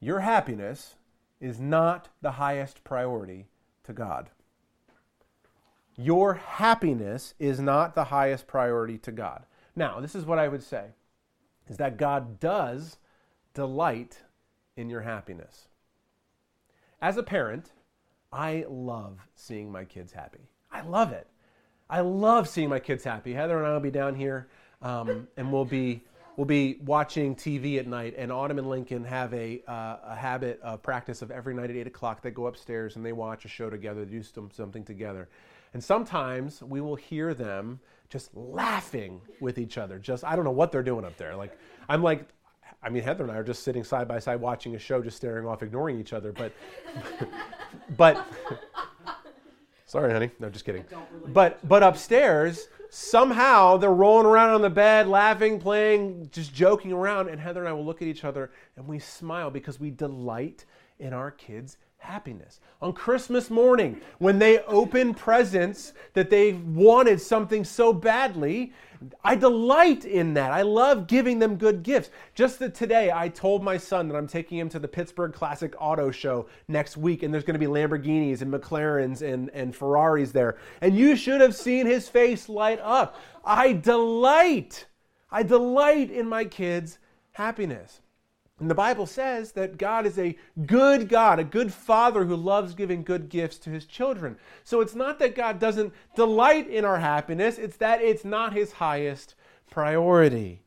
your 0.00 0.20
happiness 0.20 0.96
is 1.40 1.60
not 1.60 2.08
the 2.20 2.32
highest 2.32 2.82
priority 2.82 3.46
to 3.84 3.92
God. 3.92 4.30
Your 5.96 6.34
happiness 6.34 7.34
is 7.38 7.60
not 7.60 7.94
the 7.94 8.04
highest 8.04 8.46
priority 8.46 8.98
to 8.98 9.12
God. 9.12 9.44
Now, 9.76 10.00
this 10.00 10.14
is 10.14 10.24
what 10.24 10.38
I 10.38 10.48
would 10.48 10.62
say 10.62 10.86
is 11.68 11.76
that 11.78 11.96
God 11.96 12.40
does 12.40 12.98
delight 13.54 14.20
in 14.76 14.90
your 14.90 15.02
happiness. 15.02 15.68
As 17.00 17.16
a 17.16 17.22
parent, 17.22 17.70
I 18.32 18.64
love 18.68 19.20
seeing 19.34 19.70
my 19.70 19.84
kids 19.84 20.12
happy. 20.12 20.48
I 20.70 20.82
love 20.82 21.12
it. 21.12 21.28
I 21.88 22.00
love 22.00 22.48
seeing 22.48 22.68
my 22.68 22.80
kids 22.80 23.04
happy. 23.04 23.32
Heather 23.32 23.58
and 23.58 23.66
I 23.66 23.72
will 23.72 23.80
be 23.80 23.90
down 23.90 24.14
here, 24.14 24.48
um, 24.82 25.28
and 25.36 25.52
we'll 25.52 25.64
be 25.64 26.02
we'll 26.36 26.46
be 26.46 26.80
watching 26.84 27.36
TV 27.36 27.78
at 27.78 27.86
night. 27.86 28.14
And 28.18 28.32
Autumn 28.32 28.58
and 28.58 28.68
Lincoln 28.68 29.04
have 29.04 29.32
a 29.34 29.62
uh, 29.68 29.98
a 30.04 30.16
habit 30.16 30.60
of 30.62 30.82
practice 30.82 31.22
of 31.22 31.30
every 31.30 31.54
night 31.54 31.70
at 31.70 31.76
eight 31.76 31.86
o'clock 31.86 32.22
they 32.22 32.30
go 32.30 32.46
upstairs 32.46 32.96
and 32.96 33.04
they 33.04 33.12
watch 33.12 33.44
a 33.44 33.48
show 33.48 33.70
together, 33.70 34.04
they 34.04 34.10
do 34.10 34.22
some, 34.22 34.50
something 34.52 34.84
together. 34.84 35.28
And 35.74 35.82
sometimes 35.82 36.62
we 36.62 36.80
will 36.80 36.94
hear 36.94 37.34
them 37.34 37.80
just 38.08 38.34
laughing 38.34 39.20
with 39.40 39.58
each 39.58 39.76
other. 39.76 39.98
Just 39.98 40.24
I 40.24 40.36
don't 40.36 40.44
know 40.44 40.52
what 40.52 40.72
they're 40.72 40.82
doing 40.82 41.04
up 41.04 41.16
there. 41.16 41.36
Like 41.36 41.58
I'm 41.88 42.02
like 42.02 42.28
I 42.82 42.88
mean 42.88 43.02
Heather 43.02 43.24
and 43.24 43.32
I 43.32 43.36
are 43.36 43.44
just 43.44 43.64
sitting 43.64 43.84
side 43.84 44.08
by 44.08 44.20
side 44.20 44.40
watching 44.40 44.76
a 44.76 44.78
show 44.78 45.02
just 45.02 45.16
staring 45.16 45.46
off 45.46 45.62
ignoring 45.62 45.98
each 46.00 46.12
other, 46.12 46.32
but 46.32 46.52
but 47.96 48.26
Sorry, 49.86 50.12
honey. 50.12 50.30
No, 50.40 50.50
just 50.50 50.64
kidding. 50.64 50.84
But 51.28 51.58
but 51.68 51.84
upstairs, 51.84 52.66
somehow 52.90 53.76
they're 53.76 53.92
rolling 53.92 54.26
around 54.26 54.50
on 54.50 54.62
the 54.62 54.70
bed, 54.70 55.06
laughing, 55.06 55.60
playing, 55.60 56.30
just 56.32 56.52
joking 56.52 56.92
around, 56.92 57.28
and 57.28 57.40
Heather 57.40 57.60
and 57.60 57.68
I 57.68 57.72
will 57.72 57.84
look 57.84 58.02
at 58.02 58.08
each 58.08 58.24
other 58.24 58.50
and 58.76 58.88
we 58.88 58.98
smile 58.98 59.50
because 59.50 59.78
we 59.78 59.90
delight 59.90 60.64
in 60.98 61.12
our 61.12 61.30
kids' 61.30 61.76
happiness. 62.04 62.60
On 62.80 62.92
Christmas 62.92 63.50
morning, 63.50 64.00
when 64.18 64.38
they 64.38 64.60
open 64.60 65.14
presents 65.14 65.92
that 66.12 66.30
they 66.30 66.52
wanted 66.52 67.20
something 67.20 67.64
so 67.64 67.92
badly, 67.92 68.72
I 69.22 69.34
delight 69.34 70.04
in 70.04 70.34
that. 70.34 70.52
I 70.52 70.62
love 70.62 71.06
giving 71.06 71.38
them 71.38 71.56
good 71.56 71.82
gifts. 71.82 72.10
Just 72.34 72.58
that 72.60 72.74
today, 72.74 73.10
I 73.12 73.28
told 73.28 73.62
my 73.62 73.76
son 73.76 74.08
that 74.08 74.16
I'm 74.16 74.26
taking 74.26 74.58
him 74.58 74.68
to 74.70 74.78
the 74.78 74.88
Pittsburgh 74.88 75.32
Classic 75.32 75.74
Auto 75.78 76.10
Show 76.10 76.46
next 76.68 76.96
week, 76.96 77.22
and 77.22 77.32
there's 77.32 77.44
going 77.44 77.58
to 77.58 77.66
be 77.66 77.66
Lamborghinis 77.66 78.42
and 78.42 78.52
McLarens 78.52 79.22
and, 79.22 79.50
and 79.50 79.74
Ferraris 79.74 80.32
there. 80.32 80.58
And 80.80 80.96
you 80.96 81.16
should 81.16 81.40
have 81.40 81.54
seen 81.54 81.86
his 81.86 82.08
face 82.08 82.48
light 82.48 82.80
up. 82.80 83.18
I 83.44 83.72
delight. 83.72 84.86
I 85.30 85.42
delight 85.42 86.10
in 86.10 86.28
my 86.28 86.44
kids' 86.44 86.98
happiness. 87.32 88.00
And 88.60 88.70
the 88.70 88.74
Bible 88.74 89.06
says 89.06 89.52
that 89.52 89.78
God 89.78 90.06
is 90.06 90.18
a 90.18 90.36
good 90.64 91.08
God, 91.08 91.40
a 91.40 91.44
good 91.44 91.72
father 91.72 92.24
who 92.24 92.36
loves 92.36 92.74
giving 92.74 93.02
good 93.02 93.28
gifts 93.28 93.58
to 93.58 93.70
his 93.70 93.84
children. 93.84 94.36
So 94.62 94.80
it's 94.80 94.94
not 94.94 95.18
that 95.18 95.34
God 95.34 95.58
doesn't 95.58 95.92
delight 96.14 96.68
in 96.68 96.84
our 96.84 96.98
happiness, 96.98 97.58
it's 97.58 97.76
that 97.78 98.00
it's 98.00 98.24
not 98.24 98.52
his 98.52 98.72
highest 98.72 99.34
priority. 99.70 100.62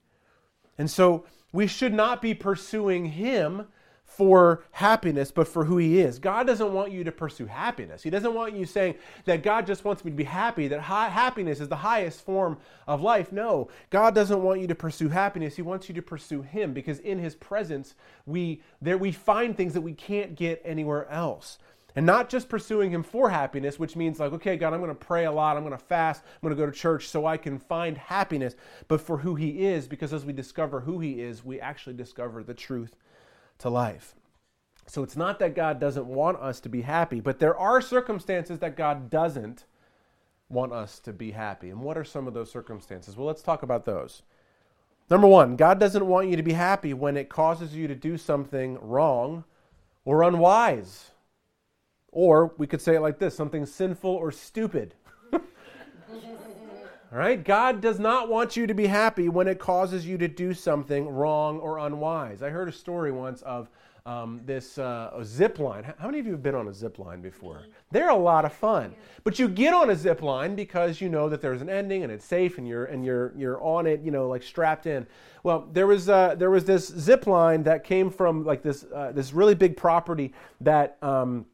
And 0.78 0.92
so 0.92 1.26
we 1.54 1.66
should 1.66 1.94
not 1.94 2.22
be 2.22 2.34
pursuing 2.34 3.06
him 3.06 3.68
for 4.08 4.64
happiness, 4.72 5.32
but 5.32 5.48
for 5.48 5.66
who 5.66 5.78
He 5.78 6.00
is. 6.00 6.18
God 6.18 6.48
doesn't 6.48 6.74
want 6.74 6.92
you 6.92 7.04
to 7.04 7.12
pursue 7.12 7.46
happiness. 7.46 8.02
He 8.02 8.10
doesn't 8.10 8.34
want 8.34 8.56
you 8.56 8.66
saying 8.66 8.96
that 9.26 9.44
God 9.44 9.68
just 9.68 9.84
wants 9.84 10.04
me 10.04 10.12
to 10.12 10.18
be 10.18 10.24
happy, 10.24 10.68
that 10.70 10.82
happiness 10.82 11.60
is 11.60 11.68
the 11.68 11.76
highest 11.76 12.26
form 12.26 12.58
of 12.88 13.02
life. 13.02 13.32
No, 13.32 13.68
God 13.90 14.16
doesn't 14.16 14.42
want 14.42 14.62
you 14.62 14.68
to 14.68 14.76
pursue 14.76 15.10
happiness. 15.10 15.58
He 15.58 15.62
wants 15.62 15.90
you 15.90 15.96
to 15.96 16.02
pursue 16.02 16.42
Him 16.42 16.74
because 16.74 17.00
in 17.00 17.20
His 17.20 17.36
presence, 17.36 17.96
we, 18.26 18.64
there, 18.82 18.98
we 18.98 19.12
find 19.12 19.56
things 19.56 19.74
that 19.74 19.82
we 19.82 19.94
can't 19.94 20.36
get 20.36 20.62
anywhere 20.64 21.08
else. 21.10 21.60
And 21.94 22.06
not 22.06 22.30
just 22.30 22.48
pursuing 22.48 22.92
Him 22.92 23.04
for 23.04 23.30
happiness, 23.30 23.78
which 23.78 23.96
means 23.96 24.20
like, 24.20 24.32
okay, 24.32 24.56
God, 24.56 24.74
I'm 24.74 24.80
going 24.80 24.90
to 24.90 24.96
pray 24.96 25.26
a 25.26 25.32
lot, 25.32 25.58
I'm 25.58 25.64
going 25.64 25.78
to 25.78 25.84
fast, 25.84 26.24
I'm 26.24 26.48
going 26.48 26.56
to 26.56 26.60
go 26.60 26.70
to 26.70 26.76
church 26.76 27.10
so 27.10 27.26
I 27.26 27.36
can 27.36 27.60
find 27.60 27.98
happiness, 27.98 28.56
but 28.88 29.02
for 29.02 29.18
who 29.18 29.36
He 29.36 29.66
is, 29.66 29.88
because 29.88 30.14
as 30.14 30.24
we 30.24 30.32
discover 30.32 30.80
who 30.80 31.00
He 31.00 31.22
is, 31.22 31.44
we 31.44 31.60
actually 31.60 31.96
discover 31.96 32.42
the 32.42 32.54
truth 32.54 32.96
to 33.60 33.70
life. 33.70 34.16
So 34.88 35.04
it's 35.04 35.18
not 35.18 35.40
that 35.40 35.56
God 35.56 35.80
doesn't 35.80 36.06
want 36.06 36.38
us 36.40 36.60
to 36.62 36.70
be 36.70 36.82
happy, 36.82 37.20
but 37.20 37.40
there 37.40 37.58
are 37.58 37.82
circumstances 37.82 38.60
that 38.60 38.78
God 38.78 39.10
doesn't 39.10 39.66
want 40.50 40.72
us 40.72 41.00
to 41.00 41.12
be 41.12 41.32
happy. 41.32 41.70
And 41.70 41.82
what 41.82 41.98
are 41.98 42.06
some 42.06 42.28
of 42.28 42.34
those 42.34 42.52
circumstances? 42.52 43.18
Well, 43.18 43.28
let's 43.28 43.42
talk 43.42 43.64
about 43.64 43.86
those. 43.86 44.22
Number 45.10 45.28
one, 45.28 45.56
God 45.56 45.80
doesn't 45.80 46.06
want 46.06 46.30
you 46.30 46.38
to 46.38 46.44
be 46.44 46.54
happy 46.54 46.94
when 46.94 47.18
it 47.18 47.30
causes 47.30 47.76
you 47.76 47.88
to 47.88 47.96
do 47.96 48.18
something 48.18 48.78
wrong 48.82 49.44
or 50.06 50.24
unwise. 50.24 51.12
Or 52.12 52.54
we 52.58 52.68
could 52.68 52.82
say 52.82 52.96
it 52.96 53.02
like 53.02 53.20
this 53.20 53.36
something 53.36 53.66
sinful 53.66 54.10
or 54.10 54.32
stupid. 54.32 54.96
All 57.12 57.18
right? 57.18 57.42
God 57.42 57.80
does 57.80 58.00
not 58.00 58.30
want 58.30 58.58
you 58.58 58.68
to 58.68 58.74
be 58.74 58.88
happy 58.88 59.30
when 59.30 59.48
it 59.48 59.60
causes 59.60 60.06
you 60.06 60.18
to 60.18 60.28
do 60.28 60.54
something 60.54 61.08
wrong 61.08 61.60
or 61.60 61.80
unwise. 61.80 62.44
I 62.44 62.50
heard 62.50 62.68
a 62.68 62.72
story 62.72 63.12
once 63.12 63.42
of 63.44 63.70
um, 64.06 64.42
this 64.46 64.78
uh, 64.78 65.22
zip 65.24 65.60
line. 65.60 65.84
How 65.84 66.06
many 66.06 66.20
of 66.20 66.26
you 66.26 66.32
have 66.32 66.44
been 66.44 66.56
on 66.56 66.68
a 66.68 66.74
zip 66.74 66.98
line 66.98 67.22
before? 67.22 67.64
They're 67.92 68.10
a 68.10 68.16
lot 68.16 68.46
of 68.46 68.54
fun. 68.54 68.96
But 69.24 69.38
you 69.38 69.50
get 69.50 69.74
on 69.74 69.90
a 69.90 69.96
zip 69.96 70.22
line 70.22 70.56
because 70.56 71.02
you 71.02 71.10
know 71.10 71.28
that 71.30 71.42
there's 71.42 71.62
an 71.62 71.70
ending 71.70 72.04
and 72.04 72.12
it's 72.12 72.26
safe 72.26 72.58
and 72.58 72.68
you're 72.68 72.86
and 72.86 73.06
you're 73.06 73.34
you're 73.38 73.62
on 73.62 73.86
it, 73.86 74.02
you 74.02 74.12
know, 74.12 74.30
like 74.30 74.44
strapped 74.44 74.86
in. 74.86 75.06
Well, 75.44 75.68
there 75.74 75.88
was 75.88 76.08
uh, 76.08 76.36
there 76.36 76.50
was 76.50 76.64
this 76.64 76.88
zip 76.88 77.28
line 77.28 77.64
that 77.64 77.84
came 77.84 78.10
from 78.10 78.46
like 78.46 78.62
this 78.62 78.86
uh, 78.94 79.12
this 79.14 79.34
really 79.34 79.56
big 79.56 79.78
property 79.78 80.34
that. 80.62 80.98
Um, 81.02 81.46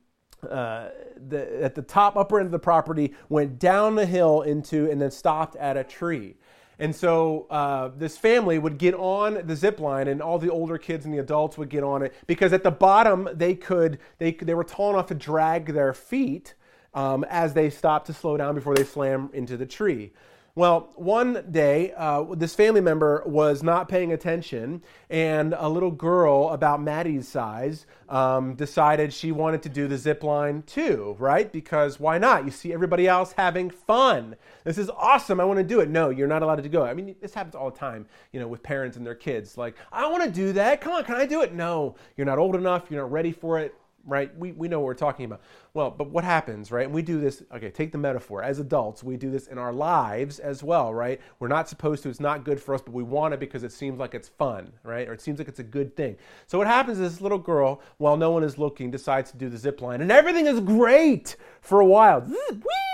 uh, 0.45 0.89
the, 1.27 1.63
at 1.63 1.75
the 1.75 1.81
top 1.81 2.15
upper 2.15 2.39
end 2.39 2.47
of 2.47 2.51
the 2.51 2.59
property 2.59 3.13
went 3.29 3.59
down 3.59 3.95
the 3.95 4.05
hill 4.05 4.41
into 4.41 4.89
and 4.89 5.01
then 5.01 5.11
stopped 5.11 5.55
at 5.55 5.77
a 5.77 5.83
tree 5.83 6.35
and 6.79 6.95
so 6.95 7.45
uh, 7.49 7.91
this 7.95 8.17
family 8.17 8.57
would 8.57 8.77
get 8.77 8.93
on 8.95 9.45
the 9.45 9.55
zip 9.55 9.79
line, 9.79 10.07
and 10.07 10.21
all 10.21 10.39
the 10.39 10.49
older 10.49 10.77
kids 10.77 11.05
and 11.05 11.13
the 11.13 11.19
adults 11.19 11.57
would 11.57 11.69
get 11.69 11.83
on 11.83 12.01
it 12.01 12.13
because 12.27 12.51
at 12.51 12.63
the 12.63 12.71
bottom 12.71 13.29
they 13.33 13.55
could 13.55 13.99
they 14.17 14.31
they 14.31 14.53
were 14.53 14.63
tall 14.63 14.91
enough 14.91 15.07
to 15.07 15.15
drag 15.15 15.67
their 15.67 15.93
feet 15.93 16.55
um, 16.93 17.23
as 17.29 17.53
they 17.53 17.69
stopped 17.69 18.07
to 18.07 18.13
slow 18.13 18.37
down 18.37 18.55
before 18.55 18.75
they 18.75 18.83
slam 18.83 19.29
into 19.33 19.55
the 19.55 19.65
tree. 19.65 20.11
Well, 20.55 20.91
one 20.93 21.45
day, 21.49 21.93
uh, 21.97 22.25
this 22.35 22.53
family 22.53 22.79
member 22.79 23.23
was 23.25 23.63
not 23.63 23.89
paying 23.89 24.13
attention, 24.13 24.83
and 25.09 25.55
a 25.57 25.67
little 25.67 25.89
girl 25.89 26.49
about 26.49 26.79
Maddie's 26.79 27.27
size 27.27 27.87
um, 28.07 28.53
decided 28.53 29.11
she 29.13 29.31
wanted 29.31 29.63
to 29.63 29.69
do 29.69 29.87
the 29.87 29.97
zip 29.97 30.21
line 30.21 30.61
too, 30.67 31.15
right? 31.17 31.51
Because 31.51 31.99
why 31.99 32.19
not? 32.19 32.45
You 32.45 32.51
see 32.51 32.71
everybody 32.71 33.07
else 33.07 33.31
having 33.31 33.71
fun. 33.71 34.35
This 34.63 34.77
is 34.77 34.91
awesome. 34.91 35.39
I 35.39 35.45
want 35.45 35.57
to 35.57 35.63
do 35.63 35.79
it. 35.79 35.89
No, 35.89 36.11
you're 36.11 36.27
not 36.27 36.43
allowed 36.43 36.61
to 36.61 36.69
go. 36.69 36.85
I 36.85 36.93
mean, 36.93 37.15
this 37.19 37.33
happens 37.33 37.55
all 37.55 37.71
the 37.71 37.79
time, 37.79 38.05
you 38.31 38.39
know, 38.39 38.47
with 38.47 38.61
parents 38.61 38.95
and 38.95 39.03
their 39.03 39.15
kids. 39.15 39.57
Like, 39.57 39.75
I 39.91 40.05
want 40.05 40.23
to 40.23 40.29
do 40.29 40.53
that. 40.53 40.81
Come 40.81 40.91
on, 40.91 41.03
can 41.03 41.15
I 41.15 41.25
do 41.25 41.41
it? 41.41 41.55
No, 41.55 41.95
you're 42.15 42.27
not 42.27 42.37
old 42.37 42.55
enough. 42.55 42.91
You're 42.91 43.01
not 43.01 43.11
ready 43.11 43.31
for 43.31 43.57
it 43.57 43.73
right? 44.05 44.35
We, 44.37 44.51
we 44.51 44.67
know 44.67 44.79
what 44.79 44.85
we're 44.85 44.93
talking 44.95 45.25
about. 45.25 45.41
Well, 45.73 45.89
but 45.89 46.09
what 46.09 46.23
happens, 46.23 46.71
right? 46.71 46.85
And 46.85 46.93
we 46.93 47.01
do 47.01 47.19
this, 47.19 47.43
okay, 47.53 47.69
take 47.69 47.91
the 47.91 47.97
metaphor. 47.97 48.43
As 48.43 48.59
adults, 48.59 49.03
we 49.03 49.17
do 49.17 49.31
this 49.31 49.47
in 49.47 49.57
our 49.57 49.73
lives 49.73 50.39
as 50.39 50.63
well, 50.63 50.93
right? 50.93 51.19
We're 51.39 51.47
not 51.47 51.69
supposed 51.69 52.03
to, 52.03 52.09
it's 52.09 52.19
not 52.19 52.43
good 52.43 52.61
for 52.61 52.75
us, 52.75 52.81
but 52.81 52.93
we 52.93 53.03
want 53.03 53.33
it 53.33 53.39
because 53.39 53.63
it 53.63 53.71
seems 53.71 53.99
like 53.99 54.13
it's 54.13 54.29
fun, 54.29 54.71
right? 54.83 55.07
Or 55.07 55.13
it 55.13 55.21
seems 55.21 55.39
like 55.39 55.47
it's 55.47 55.59
a 55.59 55.63
good 55.63 55.95
thing. 55.95 56.17
So 56.47 56.57
what 56.57 56.67
happens 56.67 56.99
is 56.99 57.13
this 57.13 57.21
little 57.21 57.39
girl, 57.39 57.81
while 57.97 58.17
no 58.17 58.31
one 58.31 58.43
is 58.43 58.57
looking, 58.57 58.91
decides 58.91 59.31
to 59.31 59.37
do 59.37 59.49
the 59.49 59.57
zip 59.57 59.81
line, 59.81 60.01
and 60.01 60.11
everything 60.11 60.47
is 60.47 60.59
great 60.59 61.35
for 61.61 61.79
a 61.79 61.85
while. 61.85 62.21
Whee! 62.21 62.92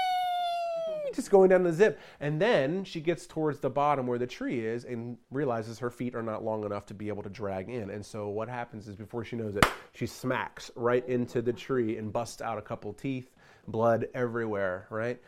Just 1.14 1.32
going 1.32 1.50
down 1.50 1.64
the 1.64 1.74
zip. 1.74 2.00
And 2.20 2.42
then 2.42 2.84
she 2.84 3.00
gets 3.00 3.26
towards 3.26 3.60
the 3.60 3.70
bottom 3.70 4.08
where 4.08 4.20
the 4.20 4.28
tree 4.28 4.60
is 4.60 4.86
and 4.86 5.18
realizes 5.32 5.80
her 5.80 5.90
feet 5.90 6.16
are 6.16 6.24
not 6.24 6.44
long 6.44 6.64
enough 6.64 6.86
to 6.88 6.94
be 6.94 7.08
able 7.08 7.24
to 7.24 7.30
drag 7.30 7.70
in. 7.70 7.90
And 7.90 8.06
so 8.06 8.30
what 8.30 8.50
happens 8.50 8.88
is 8.88 8.96
before 8.96 9.24
she 9.24 9.36
knows 9.36 9.56
it, 9.56 9.66
she 9.94 10.06
smacks 10.06 10.72
right 10.76 11.08
into 11.08 11.42
the 11.42 11.54
tree 11.54 11.98
and 11.98 12.12
busts 12.12 12.42
out 12.42 12.58
a 12.58 12.62
couple 12.62 12.94
teeth, 12.94 13.30
blood 13.68 14.08
everywhere, 14.14 14.88
right? 14.90 15.20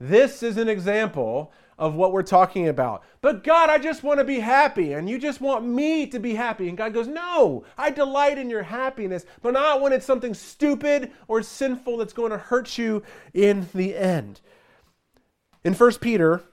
This 0.00 0.44
is 0.44 0.58
an 0.58 0.68
example 0.68 1.52
of 1.76 1.94
what 1.94 2.12
we're 2.12 2.22
talking 2.22 2.68
about. 2.68 3.02
But 3.20 3.42
God, 3.42 3.68
I 3.68 3.78
just 3.78 4.04
want 4.04 4.18
to 4.18 4.24
be 4.24 4.38
happy, 4.38 4.92
and 4.92 5.08
you 5.08 5.18
just 5.18 5.40
want 5.40 5.64
me 5.64 6.06
to 6.06 6.20
be 6.20 6.34
happy. 6.34 6.68
And 6.68 6.78
God 6.78 6.94
goes, 6.94 7.08
No, 7.08 7.64
I 7.76 7.90
delight 7.90 8.38
in 8.38 8.48
your 8.48 8.62
happiness, 8.62 9.26
but 9.42 9.54
not 9.54 9.80
when 9.80 9.92
it's 9.92 10.06
something 10.06 10.34
stupid 10.34 11.12
or 11.26 11.42
sinful 11.42 11.96
that's 11.96 12.12
going 12.12 12.30
to 12.30 12.38
hurt 12.38 12.78
you 12.78 13.02
in 13.34 13.68
the 13.74 13.96
end. 13.96 14.40
In 15.68 15.74
1 15.74 15.90
Peter 16.00 16.44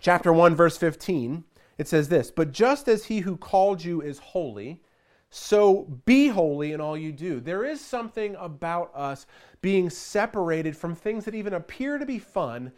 chapter 0.00 0.32
1 0.32 0.56
verse 0.56 0.76
15, 0.76 1.44
it 1.78 1.86
says 1.86 2.08
this, 2.08 2.32
"But 2.32 2.50
just 2.50 2.88
as 2.88 3.04
he 3.04 3.20
who 3.20 3.36
called 3.36 3.84
you 3.84 4.00
is 4.00 4.18
holy, 4.18 4.82
so 5.30 5.84
be 6.04 6.26
holy 6.26 6.72
in 6.72 6.80
all 6.80 6.98
you 6.98 7.12
do." 7.12 7.38
There 7.38 7.64
is 7.64 7.80
something 7.80 8.34
about 8.34 8.90
us 8.96 9.26
being 9.60 9.90
separated 9.90 10.76
from 10.76 10.96
things 10.96 11.24
that 11.24 11.36
even 11.36 11.54
appear 11.54 11.98
to 11.98 12.04
be 12.04 12.18
fun 12.18 12.72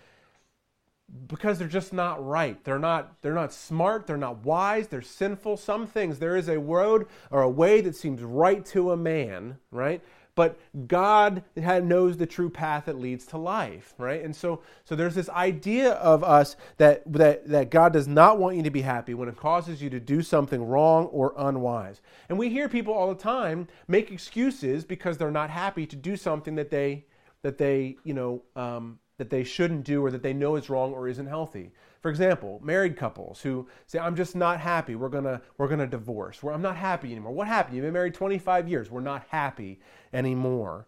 because 1.26 1.58
they're 1.58 1.66
just 1.66 1.94
not 1.94 2.22
right. 2.22 2.62
They're 2.62 2.78
not 2.78 3.22
they're 3.22 3.32
not 3.32 3.50
smart, 3.50 4.06
they're 4.06 4.18
not 4.18 4.44
wise, 4.44 4.88
they're 4.88 5.00
sinful. 5.00 5.56
Some 5.56 5.86
things 5.86 6.18
there 6.18 6.36
is 6.36 6.50
a 6.50 6.58
road 6.60 7.06
or 7.30 7.40
a 7.40 7.48
way 7.48 7.80
that 7.80 7.96
seems 7.96 8.22
right 8.22 8.66
to 8.66 8.90
a 8.90 8.98
man, 8.98 9.56
right? 9.70 10.02
But 10.40 10.58
God 10.88 11.44
knows 11.54 12.16
the 12.16 12.24
true 12.24 12.48
path 12.48 12.86
that 12.86 12.98
leads 12.98 13.26
to 13.26 13.36
life, 13.36 13.92
right? 13.98 14.24
And 14.24 14.34
so 14.34 14.62
so 14.86 14.96
there's 14.96 15.14
this 15.14 15.28
idea 15.28 15.92
of 15.92 16.24
us 16.24 16.56
that 16.78 17.02
that 17.12 17.46
that 17.48 17.70
God 17.70 17.92
does 17.92 18.08
not 18.08 18.38
want 18.38 18.56
you 18.56 18.62
to 18.62 18.70
be 18.70 18.80
happy 18.80 19.12
when 19.12 19.28
it 19.28 19.36
causes 19.36 19.82
you 19.82 19.90
to 19.90 20.00
do 20.00 20.22
something 20.22 20.66
wrong 20.66 21.08
or 21.08 21.34
unwise. 21.36 22.00
And 22.30 22.38
we 22.38 22.48
hear 22.48 22.70
people 22.70 22.94
all 22.94 23.10
the 23.12 23.22
time 23.22 23.68
make 23.86 24.10
excuses 24.10 24.82
because 24.82 25.18
they're 25.18 25.30
not 25.30 25.50
happy 25.50 25.84
to 25.84 25.94
do 25.94 26.16
something 26.16 26.54
that 26.54 26.70
they 26.70 27.04
that 27.42 27.58
they, 27.58 27.98
you 28.02 28.14
know, 28.14 28.40
um, 28.56 28.98
that 29.18 29.28
they 29.28 29.44
shouldn't 29.44 29.84
do 29.84 30.02
or 30.02 30.10
that 30.10 30.22
they 30.22 30.32
know 30.32 30.56
is 30.56 30.70
wrong 30.70 30.94
or 30.94 31.06
isn't 31.06 31.26
healthy. 31.26 31.70
For 32.00 32.10
example, 32.10 32.60
married 32.62 32.96
couples 32.96 33.42
who 33.42 33.68
say, 33.86 33.98
"I'm 33.98 34.16
just 34.16 34.34
not 34.34 34.60
happy. 34.60 34.94
We're 34.94 35.08
gonna 35.08 35.42
we're 35.58 35.68
gonna 35.68 35.86
divorce. 35.86 36.42
I'm 36.42 36.62
not 36.62 36.76
happy 36.76 37.12
anymore." 37.12 37.32
What 37.32 37.46
happened? 37.46 37.76
You've 37.76 37.84
been 37.84 37.92
married 37.92 38.14
25 38.14 38.68
years. 38.68 38.90
We're 38.90 39.00
not 39.00 39.24
happy 39.28 39.80
anymore, 40.12 40.86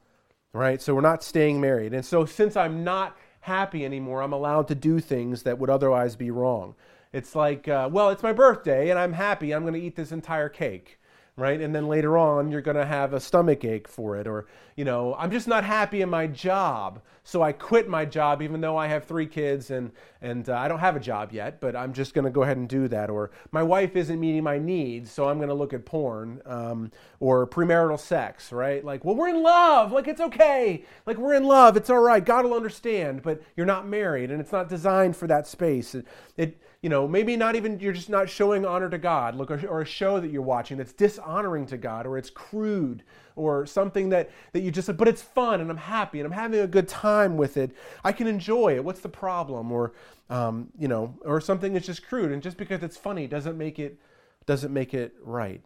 right? 0.52 0.80
So 0.80 0.94
we're 0.94 1.02
not 1.02 1.22
staying 1.22 1.60
married. 1.60 1.92
And 1.92 2.04
so 2.04 2.24
since 2.24 2.56
I'm 2.56 2.82
not 2.82 3.16
happy 3.40 3.84
anymore, 3.84 4.22
I'm 4.22 4.32
allowed 4.32 4.68
to 4.68 4.74
do 4.74 5.00
things 5.00 5.42
that 5.42 5.58
would 5.58 5.70
otherwise 5.70 6.16
be 6.16 6.30
wrong. 6.30 6.74
It's 7.12 7.34
like, 7.34 7.68
uh, 7.68 7.90
well, 7.92 8.08
it's 8.08 8.22
my 8.22 8.32
birthday 8.32 8.88
and 8.88 8.98
I'm 8.98 9.12
happy. 9.12 9.52
I'm 9.52 9.62
to 9.74 9.80
eat 9.80 9.96
this 9.96 10.12
entire 10.12 10.48
cake 10.48 10.98
right? 11.36 11.60
And 11.60 11.74
then 11.74 11.88
later 11.88 12.18
on, 12.18 12.50
you're 12.50 12.60
going 12.60 12.76
to 12.76 12.84
have 12.84 13.14
a 13.14 13.20
stomach 13.20 13.64
ache 13.64 13.88
for 13.88 14.18
it. 14.18 14.26
Or, 14.26 14.46
you 14.76 14.84
know, 14.84 15.14
I'm 15.14 15.30
just 15.30 15.48
not 15.48 15.64
happy 15.64 16.02
in 16.02 16.10
my 16.10 16.26
job, 16.26 17.00
so 17.24 17.42
I 17.42 17.52
quit 17.52 17.88
my 17.88 18.04
job 18.04 18.42
even 18.42 18.60
though 18.60 18.76
I 18.76 18.88
have 18.88 19.04
three 19.04 19.26
kids 19.26 19.70
and, 19.70 19.92
and 20.20 20.48
uh, 20.48 20.56
I 20.58 20.68
don't 20.68 20.80
have 20.80 20.94
a 20.94 21.00
job 21.00 21.32
yet, 21.32 21.60
but 21.60 21.74
I'm 21.74 21.94
just 21.94 22.12
going 22.12 22.26
to 22.26 22.30
go 22.30 22.42
ahead 22.42 22.58
and 22.58 22.68
do 22.68 22.86
that. 22.88 23.08
Or 23.08 23.30
my 23.50 23.62
wife 23.62 23.96
isn't 23.96 24.20
meeting 24.20 24.42
my 24.44 24.58
needs, 24.58 25.10
so 25.10 25.28
I'm 25.28 25.38
going 25.38 25.48
to 25.48 25.54
look 25.54 25.72
at 25.72 25.86
porn. 25.86 26.42
Um, 26.44 26.90
or 27.18 27.46
premarital 27.46 28.00
sex, 28.00 28.50
right? 28.52 28.84
Like, 28.84 29.04
well, 29.04 29.14
we're 29.14 29.28
in 29.28 29.42
love. 29.42 29.92
Like, 29.92 30.08
it's 30.08 30.20
okay. 30.20 30.84
Like, 31.06 31.18
we're 31.18 31.34
in 31.34 31.44
love. 31.44 31.76
It's 31.76 31.88
all 31.88 32.00
right. 32.00 32.24
God 32.24 32.44
will 32.44 32.54
understand, 32.54 33.22
but 33.22 33.40
you're 33.56 33.64
not 33.64 33.86
married 33.86 34.30
and 34.32 34.40
it's 34.40 34.52
not 34.52 34.68
designed 34.68 35.16
for 35.16 35.28
that 35.28 35.46
space. 35.46 35.94
It, 35.94 36.04
it 36.36 36.60
you 36.82 36.88
know, 36.88 37.06
maybe 37.06 37.36
not 37.36 37.54
even, 37.54 37.78
you're 37.78 37.92
just 37.92 38.10
not 38.10 38.28
showing 38.28 38.66
honor 38.66 38.90
to 38.90 38.98
God, 38.98 39.36
look, 39.36 39.52
or, 39.52 39.80
a 39.80 39.84
show 39.84 40.18
that 40.18 40.32
you're 40.32 40.42
watching 40.42 40.76
that's 40.76 40.92
dishonoring 40.92 41.64
to 41.66 41.76
God, 41.76 42.06
or 42.06 42.18
it's 42.18 42.28
crude, 42.28 43.04
or 43.36 43.64
something 43.66 44.08
that, 44.08 44.30
that 44.52 44.60
you 44.60 44.72
just, 44.72 44.94
but 44.96 45.06
it's 45.06 45.22
fun 45.22 45.60
and 45.60 45.70
I'm 45.70 45.76
happy 45.76 46.18
and 46.18 46.26
I'm 46.26 46.32
having 46.32 46.58
a 46.58 46.66
good 46.66 46.88
time 46.88 47.36
with 47.36 47.56
it. 47.56 47.70
I 48.02 48.10
can 48.10 48.26
enjoy 48.26 48.74
it. 48.74 48.84
What's 48.84 49.00
the 49.00 49.08
problem? 49.08 49.70
Or, 49.70 49.92
um, 50.28 50.70
you 50.76 50.88
know, 50.88 51.14
or 51.24 51.40
something 51.40 51.72
that's 51.72 51.86
just 51.86 52.06
crude. 52.06 52.32
And 52.32 52.42
just 52.42 52.56
because 52.56 52.82
it's 52.82 52.96
funny 52.96 53.28
doesn't 53.28 53.56
make 53.56 53.78
it, 53.78 53.98
doesn't 54.44 54.72
make 54.72 54.92
it 54.92 55.14
right. 55.22 55.62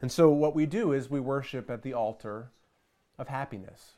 And 0.00 0.10
so 0.10 0.30
what 0.30 0.54
we 0.54 0.64
do 0.64 0.92
is 0.92 1.10
we 1.10 1.20
worship 1.20 1.68
at 1.70 1.82
the 1.82 1.92
altar 1.92 2.50
of 3.18 3.28
happiness. 3.28 3.92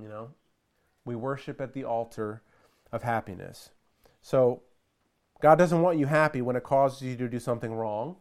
You 0.00 0.08
know, 0.08 0.30
we 1.04 1.14
worship 1.14 1.60
at 1.60 1.74
the 1.74 1.84
altar 1.84 2.42
of 2.90 3.02
happiness. 3.02 3.70
So, 4.28 4.60
God 5.40 5.54
doesn't 5.54 5.80
want 5.80 5.98
you 5.98 6.04
happy 6.04 6.42
when 6.42 6.54
it 6.54 6.62
causes 6.62 7.00
you 7.00 7.16
to 7.16 7.28
do 7.28 7.38
something 7.38 7.72
wrong 7.72 8.16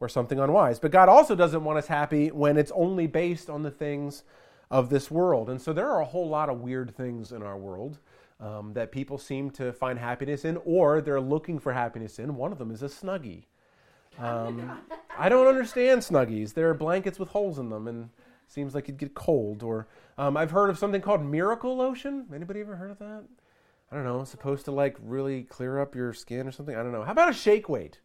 or 0.00 0.08
something 0.08 0.40
unwise. 0.40 0.80
But 0.80 0.90
God 0.90 1.08
also 1.08 1.36
doesn't 1.36 1.62
want 1.62 1.78
us 1.78 1.86
happy 1.86 2.32
when 2.32 2.56
it's 2.56 2.72
only 2.74 3.06
based 3.06 3.48
on 3.48 3.62
the 3.62 3.70
things 3.70 4.24
of 4.72 4.90
this 4.90 5.08
world. 5.08 5.48
And 5.48 5.62
so 5.62 5.72
there 5.72 5.88
are 5.88 6.00
a 6.00 6.04
whole 6.04 6.28
lot 6.28 6.48
of 6.48 6.62
weird 6.62 6.96
things 6.96 7.30
in 7.30 7.44
our 7.44 7.56
world 7.56 8.00
um, 8.40 8.72
that 8.72 8.90
people 8.90 9.18
seem 9.18 9.50
to 9.52 9.72
find 9.72 10.00
happiness 10.00 10.44
in, 10.44 10.56
or 10.64 11.00
they're 11.00 11.20
looking 11.20 11.60
for 11.60 11.72
happiness 11.72 12.18
in. 12.18 12.34
One 12.34 12.50
of 12.50 12.58
them 12.58 12.72
is 12.72 12.82
a 12.82 12.88
snuggie. 12.88 13.44
Um, 14.18 14.80
I 15.16 15.28
don't 15.28 15.46
understand 15.46 16.00
snuggies. 16.00 16.54
They're 16.54 16.74
blankets 16.74 17.20
with 17.20 17.28
holes 17.28 17.60
in 17.60 17.68
them, 17.68 17.86
and 17.86 18.10
seems 18.48 18.74
like 18.74 18.88
you'd 18.88 18.98
get 18.98 19.14
cold. 19.14 19.62
Or 19.62 19.86
um, 20.18 20.36
I've 20.36 20.50
heard 20.50 20.70
of 20.70 20.78
something 20.78 21.00
called 21.00 21.24
miracle 21.24 21.76
lotion. 21.76 22.26
Anybody 22.34 22.62
ever 22.62 22.74
heard 22.74 22.90
of 22.90 22.98
that? 22.98 23.22
I 23.90 23.94
don't 23.94 24.04
know, 24.04 24.24
supposed 24.24 24.64
to 24.64 24.72
like 24.72 24.96
really 25.00 25.44
clear 25.44 25.80
up 25.80 25.94
your 25.94 26.12
skin 26.12 26.48
or 26.48 26.52
something. 26.52 26.74
I 26.74 26.82
don't 26.82 26.92
know. 26.92 27.04
How 27.04 27.12
about 27.12 27.30
a 27.30 27.34
shake 27.34 27.68
weight? 27.68 28.00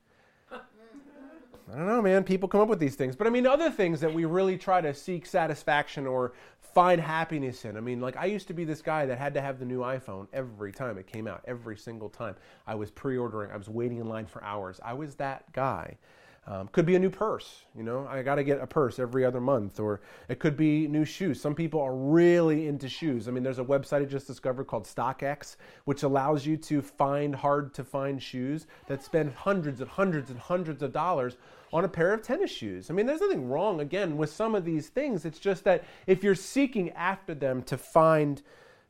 I 1.74 1.78
don't 1.78 1.88
know, 1.88 2.02
man. 2.02 2.24
People 2.24 2.50
come 2.50 2.60
up 2.60 2.68
with 2.68 2.80
these 2.80 2.96
things. 2.96 3.16
But 3.16 3.28
I 3.28 3.30
mean, 3.30 3.48
other 3.48 3.72
things 3.72 4.02
that 4.02 4.14
we 4.14 4.26
really 4.26 4.58
try 4.58 4.82
to 4.82 4.94
seek 4.94 5.26
satisfaction 5.26 6.06
or 6.06 6.34
find 6.74 7.00
happiness 7.00 7.66
in. 7.66 7.78
I 7.78 7.80
mean, 7.80 8.02
like 8.02 8.18
I 8.18 8.26
used 8.26 8.48
to 8.48 8.54
be 8.54 8.66
this 8.66 8.82
guy 8.82 9.06
that 9.06 9.18
had 9.18 9.34
to 9.36 9.42
have 9.42 9.60
the 9.60 9.66
new 9.66 9.80
iPhone 9.80 10.28
every 10.34 10.72
time 10.72 10.98
it 10.98 11.08
came 11.08 11.28
out, 11.28 11.44
every 11.48 11.78
single 11.78 12.10
time. 12.10 12.36
I 12.68 12.76
was 12.76 12.92
pre 12.92 13.18
ordering, 13.18 13.52
I 13.52 13.58
was 13.58 13.70
waiting 13.70 14.00
in 14.00 14.08
line 14.08 14.26
for 14.26 14.44
hours. 14.44 14.80
I 14.84 14.94
was 14.94 15.16
that 15.16 15.52
guy. 15.54 15.98
Um, 16.48 16.70
could 16.70 16.88
be 16.88 16.96
a 16.96 17.00
new 17.00 17.12
purse, 17.12 17.66
you 17.78 17.84
know, 17.84 18.08
I 18.08 18.24
got 18.24 18.36
to 18.36 18.44
get 18.44 18.60
a 18.60 18.66
purse 18.66 18.98
every 18.98 19.24
other 19.24 19.40
month, 19.40 19.80
or 19.80 20.02
it 20.28 20.40
could 20.40 20.58
be 20.58 20.88
new 20.88 21.06
shoes. 21.06 21.40
Some 21.40 21.54
people 21.54 21.80
are 21.80 21.94
really 21.94 22.68
into 22.68 22.90
shoes. 22.90 23.28
I 23.28 23.32
mean, 23.32 23.44
there's 23.44 23.60
a 23.60 23.64
website 23.64 24.02
I 24.02 24.06
just 24.06 24.26
discovered 24.26 24.64
called 24.66 24.86
StockX, 24.86 25.56
which 25.86 26.02
allows 26.02 26.44
you 26.44 26.58
to 26.58 26.82
find 26.82 27.36
hard 27.36 27.76
to 27.76 27.84
find 27.84 28.22
shoes 28.22 28.66
that 28.88 29.04
spend 29.04 29.34
hundreds 29.34 29.82
and 29.82 29.90
hundreds 29.90 30.32
and 30.32 30.40
hundreds 30.40 30.82
of 30.82 30.92
dollars 30.92 31.38
on 31.72 31.86
a 31.86 31.88
pair 31.88 32.12
of 32.12 32.24
tennis 32.24 32.50
shoes. 32.50 32.90
I 32.90 32.96
mean, 32.96 33.06
there's 33.06 33.22
nothing 33.22 33.48
wrong, 33.48 33.80
again, 33.80 34.18
with 34.18 34.32
some 34.32 34.56
of 34.56 34.66
these 34.66 34.90
things. 34.90 35.26
It's 35.26 35.40
just 35.40 35.64
that 35.66 35.84
if 36.08 36.24
you're 36.24 36.34
seeking 36.34 36.90
after 36.94 37.36
them 37.36 37.62
to 37.64 37.78
find 37.78 38.42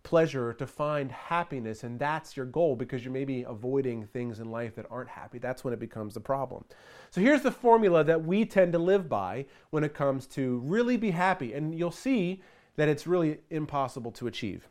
pleasure, 0.03 0.53
to 0.53 0.67
find 0.67 1.11
happiness, 1.11 1.83
and 1.83 1.99
that's 1.99 2.35
your 2.35 2.45
goal 2.45 2.75
because 2.75 3.03
you're 3.03 3.13
maybe 3.13 3.43
avoiding 3.43 4.05
things 4.05 4.39
in 4.39 4.49
life 4.49 4.75
that 4.75 4.85
aren't 4.89 5.09
happy. 5.09 5.37
That's 5.37 5.63
when 5.63 5.73
it 5.73 5.79
becomes 5.79 6.13
the 6.13 6.19
problem. 6.19 6.65
So 7.09 7.21
here's 7.21 7.41
the 7.43 7.51
formula 7.51 8.03
that 8.03 8.25
we 8.25 8.45
tend 8.45 8.73
to 8.73 8.79
live 8.79 9.07
by 9.07 9.45
when 9.69 9.83
it 9.83 9.93
comes 9.93 10.25
to 10.27 10.59
really 10.59 10.97
be 10.97 11.11
happy, 11.11 11.53
and 11.53 11.77
you'll 11.77 11.91
see 11.91 12.41
that 12.75 12.89
it's 12.89 13.07
really 13.07 13.39
impossible 13.49 14.11
to 14.13 14.27
achieve. 14.27 14.67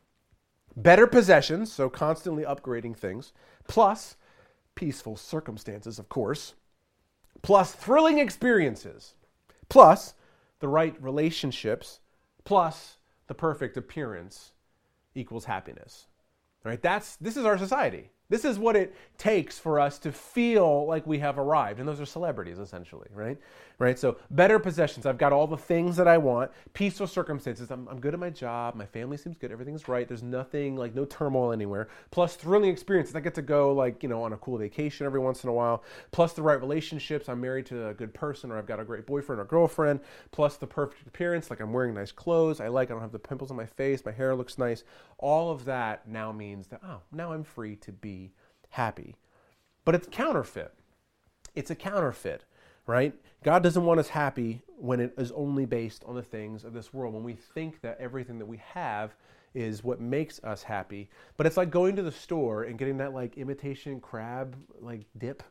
Better 0.76 1.06
possessions, 1.06 1.72
so 1.72 1.88
constantly 1.88 2.44
upgrading 2.44 2.96
things, 2.96 3.32
plus 3.68 4.16
peaceful 4.74 5.16
circumstances, 5.16 5.98
of 5.98 6.08
course, 6.08 6.54
plus 7.42 7.72
thrilling 7.72 8.18
experiences, 8.18 9.14
plus 9.68 10.14
the 10.60 10.68
right 10.68 11.00
relationships, 11.02 12.00
plus 12.44 12.96
the 13.26 13.34
perfect 13.34 13.76
appearance 13.76 14.52
equals 15.14 15.44
happiness. 15.44 16.06
Right? 16.64 16.80
That's 16.80 17.16
this 17.16 17.36
is 17.36 17.44
our 17.44 17.58
society. 17.58 18.10
This 18.30 18.46
is 18.46 18.58
what 18.58 18.76
it 18.76 18.94
takes 19.18 19.58
for 19.58 19.78
us 19.78 19.98
to 19.98 20.12
feel 20.12 20.86
like 20.86 21.06
we 21.06 21.18
have 21.18 21.38
arrived. 21.38 21.80
And 21.80 21.86
those 21.86 22.00
are 22.00 22.06
celebrities, 22.06 22.58
essentially, 22.58 23.08
right? 23.12 23.36
Right? 23.78 23.98
So, 23.98 24.18
better 24.30 24.58
possessions. 24.58 25.04
I've 25.04 25.18
got 25.18 25.32
all 25.32 25.46
the 25.46 25.56
things 25.56 25.96
that 25.96 26.06
I 26.06 26.16
want. 26.16 26.50
Peaceful 26.72 27.06
circumstances. 27.06 27.70
I'm, 27.70 27.88
I'm 27.88 27.98
good 27.98 28.14
at 28.14 28.20
my 28.20 28.30
job. 28.30 28.74
My 28.76 28.86
family 28.86 29.16
seems 29.16 29.36
good. 29.36 29.50
Everything's 29.50 29.88
right. 29.88 30.06
There's 30.06 30.22
nothing, 30.22 30.76
like, 30.76 30.94
no 30.94 31.04
turmoil 31.04 31.50
anywhere. 31.50 31.88
Plus, 32.10 32.36
thrilling 32.36 32.70
experiences. 32.70 33.16
I 33.16 33.20
get 33.20 33.34
to 33.34 33.42
go, 33.42 33.72
like, 33.72 34.02
you 34.02 34.08
know, 34.08 34.22
on 34.22 34.32
a 34.32 34.36
cool 34.36 34.58
vacation 34.58 35.06
every 35.06 35.20
once 35.20 35.42
in 35.44 35.50
a 35.50 35.52
while. 35.52 35.82
Plus, 36.12 36.34
the 36.34 36.42
right 36.42 36.60
relationships. 36.60 37.28
I'm 37.28 37.40
married 37.40 37.66
to 37.66 37.88
a 37.88 37.94
good 37.94 38.14
person, 38.14 38.52
or 38.52 38.58
I've 38.58 38.66
got 38.66 38.78
a 38.78 38.84
great 38.84 39.06
boyfriend 39.06 39.40
or 39.40 39.44
girlfriend. 39.44 40.00
Plus, 40.30 40.56
the 40.56 40.66
perfect 40.66 41.06
appearance. 41.06 41.50
Like, 41.50 41.60
I'm 41.60 41.72
wearing 41.72 41.94
nice 41.94 42.12
clothes. 42.12 42.60
I 42.60 42.68
like, 42.68 42.90
I 42.90 42.92
don't 42.92 43.02
have 43.02 43.12
the 43.12 43.18
pimples 43.18 43.50
on 43.50 43.56
my 43.56 43.66
face. 43.66 44.04
My 44.04 44.12
hair 44.12 44.36
looks 44.36 44.56
nice. 44.56 44.84
All 45.18 45.50
of 45.50 45.64
that 45.64 46.06
now 46.06 46.32
means 46.32 46.66
that, 46.68 46.80
oh, 46.84 47.00
now 47.12 47.32
I'm 47.32 47.44
free 47.44 47.76
to 47.76 47.92
be 47.92 48.19
happy. 48.70 49.16
But 49.84 49.94
it's 49.94 50.08
counterfeit. 50.10 50.72
It's 51.54 51.70
a 51.70 51.74
counterfeit, 51.74 52.44
right? 52.86 53.14
God 53.42 53.62
doesn't 53.62 53.84
want 53.84 54.00
us 54.00 54.08
happy 54.08 54.62
when 54.76 55.00
it 55.00 55.14
is 55.18 55.32
only 55.32 55.66
based 55.66 56.04
on 56.04 56.14
the 56.14 56.22
things 56.22 56.64
of 56.64 56.72
this 56.72 56.92
world. 56.92 57.14
When 57.14 57.24
we 57.24 57.34
think 57.34 57.80
that 57.80 57.98
everything 58.00 58.38
that 58.38 58.46
we 58.46 58.58
have 58.72 59.14
is 59.54 59.82
what 59.82 60.00
makes 60.00 60.42
us 60.44 60.62
happy. 60.62 61.10
But 61.36 61.46
it's 61.46 61.56
like 61.56 61.70
going 61.70 61.96
to 61.96 62.02
the 62.02 62.12
store 62.12 62.64
and 62.64 62.78
getting 62.78 62.98
that 62.98 63.14
like 63.14 63.36
imitation 63.36 64.00
crab 64.00 64.56
like 64.80 65.06
dip. 65.18 65.42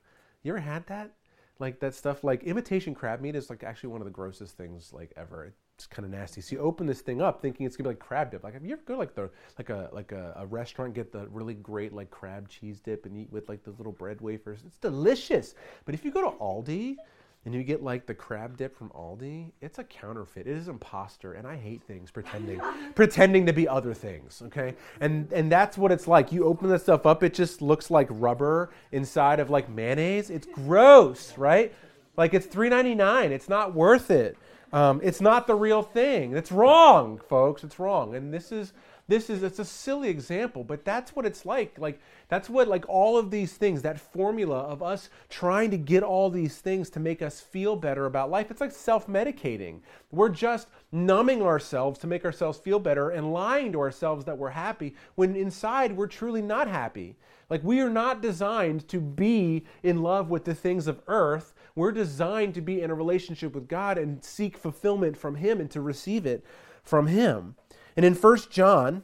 You 0.43 0.53
ever 0.53 0.61
had 0.61 0.87
that? 0.87 1.11
Like 1.59 1.79
that 1.81 1.93
stuff 1.93 2.23
like 2.23 2.43
imitation 2.43 2.95
crab 2.95 3.19
meat 3.19 3.35
is 3.35 3.49
like 3.49 3.63
actually 3.63 3.89
one 3.89 4.01
of 4.01 4.05
the 4.05 4.11
grossest 4.11 4.55
things 4.55 4.93
like 4.93 5.11
ever 5.17 5.53
it's 5.79 5.87
kind 5.87 6.05
of 6.05 6.11
nasty. 6.11 6.41
So 6.41 6.57
you 6.57 6.61
open 6.61 6.85
this 6.85 6.99
thing 6.99 7.21
up 7.21 7.41
thinking 7.41 7.65
it's 7.65 7.77
gonna 7.77 7.87
be 7.87 7.91
like 7.91 7.99
crab 7.99 8.31
dip. 8.31 8.43
Like 8.43 8.53
have 8.53 8.65
you 8.65 8.73
ever 8.73 8.81
go 8.85 8.95
to 8.95 8.99
like 8.99 9.15
the 9.15 9.29
like 9.57 9.69
a 9.69 9.89
like 9.93 10.11
a, 10.11 10.33
a 10.35 10.45
restaurant 10.45 10.93
get 10.93 11.13
the 11.13 11.25
really 11.29 11.53
great 11.53 11.93
like 11.93 12.11
crab 12.11 12.49
cheese 12.49 12.81
dip 12.81 13.05
and 13.05 13.15
eat 13.15 13.31
with 13.31 13.47
like 13.47 13.63
the 13.63 13.71
little 13.71 13.93
bread 13.93 14.19
wafers? 14.19 14.59
It's 14.67 14.77
delicious. 14.77 15.55
But 15.85 15.95
if 15.95 16.03
you 16.03 16.11
go 16.11 16.29
to 16.29 16.37
Aldi 16.37 16.97
and 17.45 17.55
you 17.55 17.63
get 17.63 17.81
like 17.81 18.05
the 18.05 18.13
crab 18.13 18.57
dip 18.57 18.75
from 18.75 18.89
Aldi, 18.89 19.53
it's 19.61 19.79
a 19.79 19.85
counterfeit. 19.85 20.47
It 20.47 20.57
is 20.57 20.67
imposter, 20.67 21.31
and 21.33 21.47
I 21.47 21.55
hate 21.55 21.81
things 21.83 22.11
pretending, 22.11 22.59
pretending 22.95 23.45
to 23.45 23.53
be 23.53 23.65
other 23.65 23.93
things. 23.93 24.41
Okay, 24.47 24.75
and 24.99 25.31
and 25.31 25.49
that's 25.49 25.77
what 25.77 25.93
it's 25.93 26.09
like. 26.09 26.33
You 26.33 26.43
open 26.43 26.69
this 26.69 26.83
stuff 26.83 27.05
up, 27.05 27.23
it 27.23 27.33
just 27.33 27.61
looks 27.61 27.89
like 27.89 28.07
rubber 28.09 28.71
inside 28.91 29.39
of 29.39 29.49
like 29.49 29.69
mayonnaise. 29.69 30.29
It's 30.29 30.45
gross, 30.45 31.37
right? 31.37 31.73
Like 32.17 32.33
it's 32.33 32.47
three 32.47 32.67
ninety 32.67 32.95
nine. 32.95 33.31
It's 33.31 33.47
not 33.47 33.73
worth 33.73 34.11
it. 34.11 34.37
Um, 34.71 34.99
it's 35.03 35.21
not 35.21 35.47
the 35.47 35.55
real 35.55 35.81
thing. 35.81 36.35
It's 36.35 36.51
wrong, 36.51 37.19
folks. 37.27 37.63
It's 37.63 37.79
wrong, 37.79 38.15
and 38.15 38.33
this 38.33 38.51
is 38.51 38.73
this 39.09 39.29
is 39.29 39.43
it's 39.43 39.59
a 39.59 39.65
silly 39.65 40.09
example 40.09 40.63
but 40.63 40.85
that's 40.85 41.15
what 41.15 41.25
it's 41.25 41.45
like 41.45 41.77
like 41.77 41.99
that's 42.27 42.49
what 42.49 42.67
like 42.67 42.87
all 42.87 43.17
of 43.17 43.31
these 43.31 43.53
things 43.53 43.81
that 43.81 43.99
formula 43.99 44.59
of 44.59 44.81
us 44.81 45.09
trying 45.29 45.71
to 45.71 45.77
get 45.77 46.03
all 46.03 46.29
these 46.29 46.59
things 46.59 46.89
to 46.89 46.99
make 46.99 47.21
us 47.21 47.41
feel 47.41 47.75
better 47.75 48.05
about 48.05 48.29
life 48.29 48.49
it's 48.49 48.61
like 48.61 48.71
self-medicating. 48.71 49.79
We're 50.11 50.29
just 50.29 50.67
numbing 50.91 51.41
ourselves 51.41 51.99
to 51.99 52.07
make 52.07 52.25
ourselves 52.25 52.57
feel 52.57 52.79
better 52.79 53.09
and 53.11 53.33
lying 53.33 53.71
to 53.73 53.79
ourselves 53.79 54.25
that 54.25 54.37
we're 54.37 54.49
happy 54.49 54.95
when 55.15 55.35
inside 55.35 55.95
we're 55.95 56.07
truly 56.07 56.41
not 56.41 56.67
happy. 56.67 57.15
Like 57.49 57.63
we 57.63 57.81
are 57.81 57.89
not 57.89 58.21
designed 58.21 58.87
to 58.89 58.99
be 58.99 59.65
in 59.83 60.01
love 60.01 60.29
with 60.29 60.45
the 60.45 60.55
things 60.55 60.87
of 60.87 61.01
earth. 61.07 61.53
We're 61.75 61.91
designed 61.91 62.53
to 62.55 62.61
be 62.61 62.81
in 62.81 62.91
a 62.91 62.95
relationship 62.95 63.53
with 63.53 63.67
god 63.67 63.97
and 63.97 64.23
seek 64.23 64.57
fulfillment 64.57 65.17
from 65.17 65.35
him 65.35 65.59
and 65.59 65.69
to 65.71 65.81
receive 65.81 66.25
it 66.25 66.43
from 66.83 67.07
him 67.07 67.55
and 67.99 68.05
in 68.05 68.15
1 68.15 68.37
John 68.49 69.03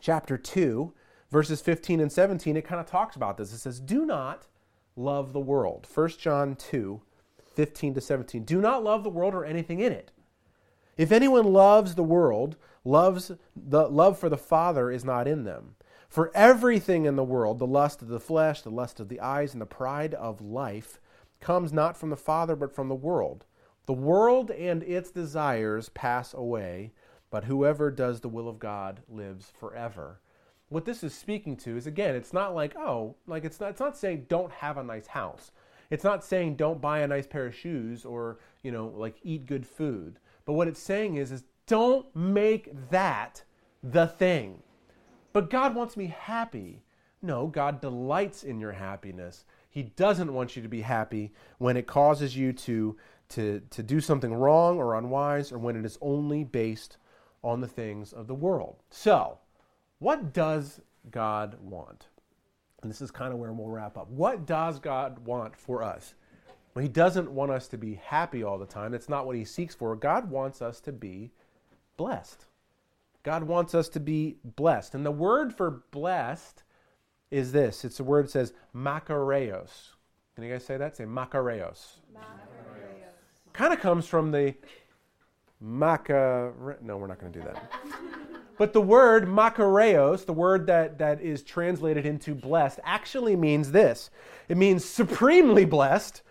chapter 0.00 0.38
2, 0.38 0.94
verses 1.30 1.60
15 1.60 2.00
and 2.00 2.10
17, 2.10 2.56
it 2.56 2.64
kind 2.64 2.80
of 2.80 2.86
talks 2.86 3.14
about 3.14 3.36
this. 3.36 3.52
It 3.52 3.58
says, 3.58 3.78
Do 3.78 4.06
not 4.06 4.46
love 4.96 5.34
the 5.34 5.38
world. 5.38 5.86
1 5.94 6.08
John 6.18 6.56
2, 6.56 7.02
15 7.54 7.92
to 7.92 8.00
17. 8.00 8.44
Do 8.44 8.62
not 8.62 8.82
love 8.82 9.04
the 9.04 9.10
world 9.10 9.34
or 9.34 9.44
anything 9.44 9.80
in 9.80 9.92
it. 9.92 10.12
If 10.96 11.12
anyone 11.12 11.52
loves 11.52 11.94
the 11.94 12.02
world, 12.02 12.56
loves 12.86 13.32
the 13.54 13.86
love 13.86 14.18
for 14.18 14.30
the 14.30 14.38
Father 14.38 14.90
is 14.90 15.04
not 15.04 15.28
in 15.28 15.44
them. 15.44 15.74
For 16.08 16.34
everything 16.34 17.04
in 17.04 17.16
the 17.16 17.22
world, 17.22 17.58
the 17.58 17.66
lust 17.66 18.00
of 18.00 18.08
the 18.08 18.18
flesh, 18.18 18.62
the 18.62 18.70
lust 18.70 18.98
of 18.98 19.10
the 19.10 19.20
eyes, 19.20 19.52
and 19.52 19.60
the 19.60 19.66
pride 19.66 20.14
of 20.14 20.40
life, 20.40 21.02
comes 21.42 21.70
not 21.70 21.98
from 21.98 22.08
the 22.08 22.16
Father, 22.16 22.56
but 22.56 22.74
from 22.74 22.88
the 22.88 22.94
world. 22.94 23.44
The 23.84 23.92
world 23.92 24.50
and 24.50 24.82
its 24.84 25.10
desires 25.10 25.90
pass 25.90 26.32
away 26.32 26.92
but 27.32 27.44
whoever 27.44 27.90
does 27.90 28.20
the 28.20 28.28
will 28.28 28.46
of 28.46 28.58
God 28.60 29.00
lives 29.08 29.50
forever. 29.58 30.20
What 30.68 30.84
this 30.84 31.02
is 31.02 31.14
speaking 31.14 31.56
to 31.58 31.78
is 31.78 31.86
again, 31.86 32.14
it's 32.14 32.34
not 32.34 32.54
like, 32.54 32.76
oh, 32.76 33.16
like 33.26 33.44
it's 33.44 33.58
not 33.58 33.70
it's 33.70 33.80
not 33.80 33.96
saying 33.96 34.26
don't 34.28 34.52
have 34.52 34.76
a 34.76 34.84
nice 34.84 35.06
house. 35.06 35.50
It's 35.88 36.04
not 36.04 36.22
saying 36.22 36.56
don't 36.56 36.80
buy 36.80 37.00
a 37.00 37.08
nice 37.08 37.26
pair 37.26 37.46
of 37.46 37.54
shoes 37.54 38.04
or, 38.04 38.38
you 38.62 38.70
know, 38.70 38.92
like 38.94 39.16
eat 39.22 39.46
good 39.46 39.66
food. 39.66 40.18
But 40.44 40.52
what 40.52 40.68
it's 40.68 40.80
saying 40.80 41.16
is 41.16 41.32
is 41.32 41.44
don't 41.66 42.14
make 42.14 42.70
that 42.90 43.42
the 43.82 44.06
thing. 44.06 44.62
But 45.32 45.48
God 45.48 45.74
wants 45.74 45.96
me 45.96 46.14
happy. 46.14 46.82
No, 47.22 47.46
God 47.46 47.80
delights 47.80 48.44
in 48.44 48.60
your 48.60 48.72
happiness. 48.72 49.46
He 49.70 49.84
doesn't 49.84 50.34
want 50.34 50.54
you 50.54 50.62
to 50.62 50.68
be 50.68 50.82
happy 50.82 51.32
when 51.56 51.78
it 51.78 51.86
causes 51.86 52.36
you 52.36 52.52
to, 52.52 52.98
to, 53.30 53.62
to 53.70 53.82
do 53.82 54.02
something 54.02 54.34
wrong 54.34 54.76
or 54.76 54.98
unwise 54.98 55.50
or 55.50 55.58
when 55.58 55.76
it 55.76 55.86
is 55.86 55.96
only 56.02 56.44
based 56.44 56.98
on 57.42 57.60
the 57.60 57.68
things 57.68 58.12
of 58.12 58.26
the 58.26 58.34
world. 58.34 58.76
So, 58.90 59.38
what 59.98 60.32
does 60.32 60.80
God 61.10 61.56
want? 61.60 62.06
And 62.82 62.90
this 62.90 63.00
is 63.00 63.10
kind 63.10 63.32
of 63.32 63.38
where 63.38 63.52
we'll 63.52 63.68
wrap 63.68 63.96
up. 63.96 64.08
What 64.10 64.46
does 64.46 64.78
God 64.78 65.24
want 65.24 65.56
for 65.56 65.82
us? 65.82 66.14
Well, 66.74 66.82
He 66.82 66.88
doesn't 66.88 67.30
want 67.30 67.52
us 67.52 67.68
to 67.68 67.78
be 67.78 68.00
happy 68.04 68.42
all 68.42 68.58
the 68.58 68.66
time. 68.66 68.94
It's 68.94 69.08
not 69.08 69.26
what 69.26 69.36
He 69.36 69.44
seeks 69.44 69.74
for. 69.74 69.94
God 69.94 70.30
wants 70.30 70.62
us 70.62 70.80
to 70.80 70.92
be 70.92 71.30
blessed. 71.96 72.46
God 73.22 73.44
wants 73.44 73.74
us 73.74 73.88
to 73.90 74.00
be 74.00 74.38
blessed. 74.56 74.94
And 74.94 75.06
the 75.06 75.12
word 75.12 75.54
for 75.54 75.82
blessed 75.90 76.64
is 77.30 77.52
this 77.52 77.84
it's 77.84 78.00
a 78.00 78.04
word 78.04 78.26
that 78.26 78.30
says 78.30 78.52
makarios. 78.74 79.90
Can 80.34 80.44
you 80.44 80.52
guys 80.52 80.64
say 80.64 80.76
that? 80.76 80.96
Say 80.96 81.04
makarios. 81.04 81.98
Makarios. 82.12 82.22
Kind 83.52 83.72
of 83.72 83.80
comes 83.80 84.06
from 84.06 84.32
the 84.32 84.54
Maca. 85.62 86.80
No, 86.82 86.96
we're 86.96 87.06
not 87.06 87.18
going 87.18 87.32
to 87.32 87.38
do 87.38 87.44
that. 87.44 87.70
But 88.58 88.72
the 88.72 88.80
word 88.80 89.26
makarios, 89.26 90.24
the 90.26 90.32
word 90.32 90.66
that, 90.66 90.98
that 90.98 91.20
is 91.20 91.42
translated 91.42 92.06
into 92.06 92.34
blessed, 92.34 92.80
actually 92.84 93.36
means 93.36 93.72
this 93.72 94.10
it 94.48 94.56
means 94.56 94.84
supremely 94.84 95.64
blessed, 95.64 96.22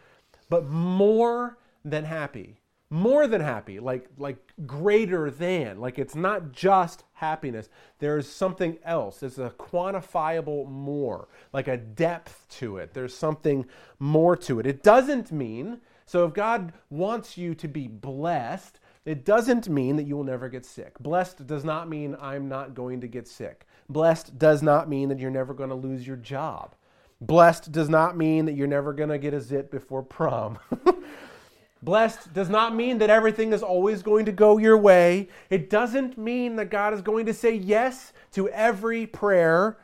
but 0.49 0.67
more 0.67 1.57
than 1.83 2.05
happy. 2.05 2.57
More 2.93 3.25
than 3.25 3.39
happy, 3.39 3.79
like, 3.79 4.09
like 4.17 4.35
greater 4.65 5.31
than. 5.31 5.79
Like 5.79 5.97
it's 5.97 6.13
not 6.13 6.51
just 6.51 7.05
happiness. 7.13 7.69
There's 7.99 8.27
something 8.27 8.77
else. 8.83 9.21
There's 9.21 9.39
a 9.39 9.53
quantifiable 9.57 10.67
more, 10.67 11.29
like 11.53 11.69
a 11.69 11.77
depth 11.77 12.45
to 12.59 12.77
it. 12.77 12.93
There's 12.93 13.15
something 13.15 13.65
more 13.97 14.35
to 14.35 14.59
it. 14.59 14.65
It 14.65 14.83
doesn't 14.83 15.31
mean, 15.31 15.79
so 16.05 16.25
if 16.25 16.33
God 16.33 16.73
wants 16.89 17.37
you 17.37 17.55
to 17.55 17.69
be 17.69 17.87
blessed, 17.87 18.80
it 19.05 19.25
doesn't 19.25 19.67
mean 19.67 19.95
that 19.95 20.05
you 20.05 20.15
will 20.15 20.23
never 20.23 20.47
get 20.47 20.65
sick. 20.65 20.99
Blessed 20.99 21.47
does 21.47 21.63
not 21.63 21.89
mean 21.89 22.15
I'm 22.21 22.47
not 22.47 22.75
going 22.75 23.01
to 23.01 23.07
get 23.07 23.27
sick. 23.27 23.65
Blessed 23.89 24.37
does 24.37 24.61
not 24.61 24.87
mean 24.87 25.09
that 25.09 25.19
you're 25.19 25.31
never 25.31 25.53
going 25.53 25.69
to 25.69 25.75
lose 25.75 26.05
your 26.05 26.17
job. 26.17 26.75
Blessed 27.19 27.71
does 27.71 27.89
not 27.89 28.17
mean 28.17 28.45
that 28.45 28.53
you're 28.53 28.67
never 28.67 28.93
going 28.93 29.09
to 29.09 29.17
get 29.17 29.33
a 29.33 29.41
zit 29.41 29.71
before 29.71 30.03
prom. 30.03 30.59
Blessed 31.83 32.31
does 32.33 32.49
not 32.49 32.75
mean 32.75 32.99
that 32.99 33.09
everything 33.09 33.53
is 33.53 33.63
always 33.63 34.03
going 34.03 34.25
to 34.25 34.31
go 34.31 34.57
your 34.57 34.77
way. 34.77 35.29
It 35.49 35.69
doesn't 35.69 36.17
mean 36.17 36.55
that 36.57 36.69
God 36.69 36.93
is 36.93 37.01
going 37.01 37.25
to 37.25 37.33
say 37.33 37.55
yes 37.55 38.13
to 38.33 38.49
every 38.49 39.07
prayer. 39.07 39.77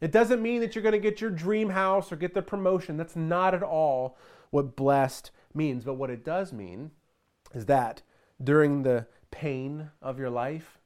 It 0.00 0.12
doesn't 0.12 0.42
mean 0.42 0.62
that 0.62 0.74
you're 0.74 0.82
going 0.82 0.92
to 0.92 0.98
get 0.98 1.20
your 1.20 1.30
dream 1.30 1.70
house 1.70 2.10
or 2.10 2.16
get 2.16 2.32
the 2.32 2.42
promotion. 2.42 2.96
That's 2.96 3.16
not 3.16 3.54
at 3.54 3.62
all 3.62 4.16
what 4.50 4.76
blessed 4.76 5.30
means. 5.54 5.84
But 5.84 5.94
what 5.94 6.10
it 6.10 6.24
does 6.24 6.52
mean 6.54 6.90
is 7.54 7.66
that 7.66 8.00
during 8.42 8.82
the 8.82 9.06
pain 9.30 9.90
of 10.00 10.18
your 10.18 10.30
life, 10.30 10.78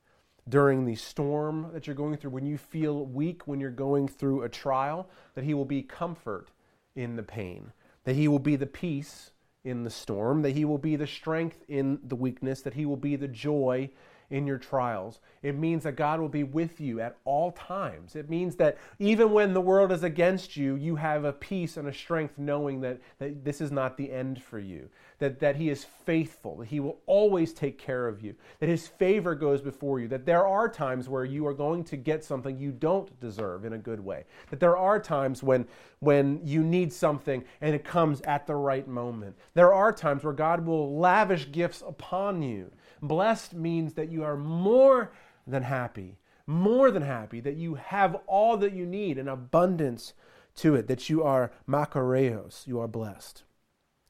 during 0.49 0.85
the 0.85 0.95
storm 0.95 1.71
that 1.73 1.87
you're 1.87 1.97
going 1.97 2.17
through, 2.17 2.31
when 2.31 2.47
you 2.47 2.57
feel 2.57 3.05
weak, 3.07 3.47
when 3.47 3.61
you're 3.61 3.71
going 3.71 4.09
through 4.09 4.43
a 4.43 4.49
trial, 4.49 5.09
that 5.35 5.45
He 5.45 5.55
will 5.55 5.65
be 5.65 5.83
comfort 5.83 6.49
in 6.95 7.17
the 7.17 7.23
pain, 7.23 7.73
that 8.05 8.17
He 8.17 8.29
will 8.29 8.39
be 8.39 8.57
the 8.57 8.67
peace 8.67 9.33
in 9.65 9.83
the 9.83 9.91
storm, 9.91 10.43
that 10.43 10.53
He 10.53 10.65
will 10.65 10.79
be 10.79 10.97
the 10.97 11.07
strength 11.07 11.65
in 11.69 11.99
the 12.05 12.17
weakness, 12.17 12.63
that 12.63 12.75
He 12.75 12.87
will 12.87 12.97
be 12.97 13.17
the 13.17 13.29
joy 13.29 13.91
in 14.31 14.47
your 14.47 14.59
trials. 14.59 15.21
It 15.43 15.57
means 15.57 15.85
that 15.85 15.97
God 15.97 16.21
will 16.21 16.29
be 16.29 16.43
with 16.43 16.81
you 16.81 17.01
at 17.01 17.17
all 17.25 17.53
times. 17.53 18.17
It 18.17 18.29
means 18.29 18.57
that 18.57 18.79
even 18.99 19.31
when 19.31 19.55
the 19.55 19.61
world 19.61 19.93
is 19.93 20.03
against 20.03 20.57
you, 20.57 20.75
you 20.77 20.97
have 20.97 21.25
a 21.25 21.33
peace 21.33 21.77
and 21.77 21.89
a 21.89 21.93
strength 21.93 22.39
knowing 22.39 22.81
that, 22.81 22.99
that 23.19 23.45
this 23.45 23.61
is 23.61 23.71
not 23.71 23.97
the 23.97 24.11
end 24.11 24.43
for 24.43 24.59
you, 24.59 24.89
that, 25.19 25.39
that 25.41 25.57
He 25.57 25.71
is 25.71 25.85
faithful, 26.05 26.57
that 26.57 26.69
He 26.69 26.81
will 26.81 26.99
always 27.07 27.53
take 27.53 27.79
care 27.79 28.09
of 28.09 28.23
you, 28.23 28.35
that 28.59 28.69
His 28.69 28.89
favor 28.89 29.35
goes 29.35 29.61
before 29.61 30.01
you, 30.01 30.09
that 30.09 30.27
there 30.27 30.47
are 30.47 30.69
times 30.69 31.09
where 31.09 31.25
you 31.25 31.47
are 31.47 31.55
going 31.55 31.85
to 31.85 31.97
get 31.97 32.25
something 32.25 32.59
you 32.59 32.73
don't 32.73 33.19
deserve 33.21 33.65
in 33.65 33.75
a 33.75 33.79
good 33.79 34.01
way, 34.01 34.25
that 34.51 34.61
there 34.61 34.77
are 34.77 34.99
times 34.99 35.43
when, 35.43 35.67
when 36.01 36.41
you 36.45 36.63
need 36.63 36.93
something 36.93 37.45
and 37.61 37.75
it 37.75 37.85
comes 37.85 38.21
at 38.23 38.47
the 38.47 38.55
right 38.55 38.89
moment. 38.89 39.37
There 39.55 39.73
are 39.73 39.93
times 39.93 40.25
where 40.25 40.33
God 40.33 40.67
will 40.67 40.99
lavish 40.99 41.51
gifts 41.53 41.83
upon 41.87 42.43
you. 42.43 42.71
Blessed 43.09 43.55
means 43.55 43.95
that 43.95 44.11
you 44.11 44.25
are 44.25 44.37
more 44.37 45.13
than 45.47 45.63
happy, 45.63 46.19
more 46.47 46.91
than 46.91 47.03
happy, 47.03 47.41
that 47.41 47.57
you 47.57 47.75
have 47.75 48.17
all 48.27 48.57
that 48.59 48.73
you 48.73 48.87
need, 48.87 49.19
an 49.19 49.29
abundance 49.29 50.13
to 50.57 50.75
it, 50.75 50.87
that 50.89 51.09
you 51.09 51.23
are 51.23 51.51
makarios, 51.69 52.67
you 52.67 52.81
are 52.81 52.89
blessed. 52.89 53.45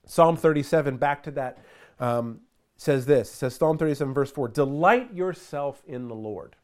Psalm 0.07 0.37
37, 0.37 0.97
back 0.97 1.23
to 1.25 1.31
that, 1.33 1.59
um, 1.99 2.41
says 2.77 3.07
this. 3.07 3.29
It 3.33 3.37
says, 3.37 3.57
Psalm 3.57 3.79
37, 3.79 4.15
verse 4.15 4.31
4 4.31 4.49
Delight 4.49 5.13
yourself 5.13 5.83
in 5.87 6.09
the 6.09 6.15
Lord, 6.15 6.57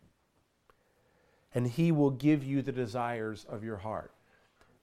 and 1.54 1.66
he 1.66 1.90
will 1.90 2.10
give 2.10 2.44
you 2.44 2.62
the 2.62 2.72
desires 2.72 3.44
of 3.48 3.64
your 3.64 3.78
heart. 3.78 4.12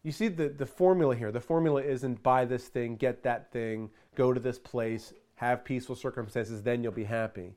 You 0.04 0.12
see 0.12 0.28
the, 0.28 0.50
the 0.50 0.66
formula 0.66 1.16
here. 1.16 1.32
The 1.32 1.42
formula 1.42 1.82
isn't 1.82 2.24
buy 2.24 2.46
this 2.46 2.68
thing, 2.68 2.96
get 2.96 3.24
that 3.24 3.52
thing, 3.52 3.90
go 4.16 4.34
to 4.34 4.40
this 4.40 4.58
place, 4.58 5.14
have 5.39 5.63
peaceful 5.63 5.95
circumstances, 5.95 6.63
then 6.63 6.84
you'll 6.84 6.91
be 6.91 7.06
happy. 7.06 7.54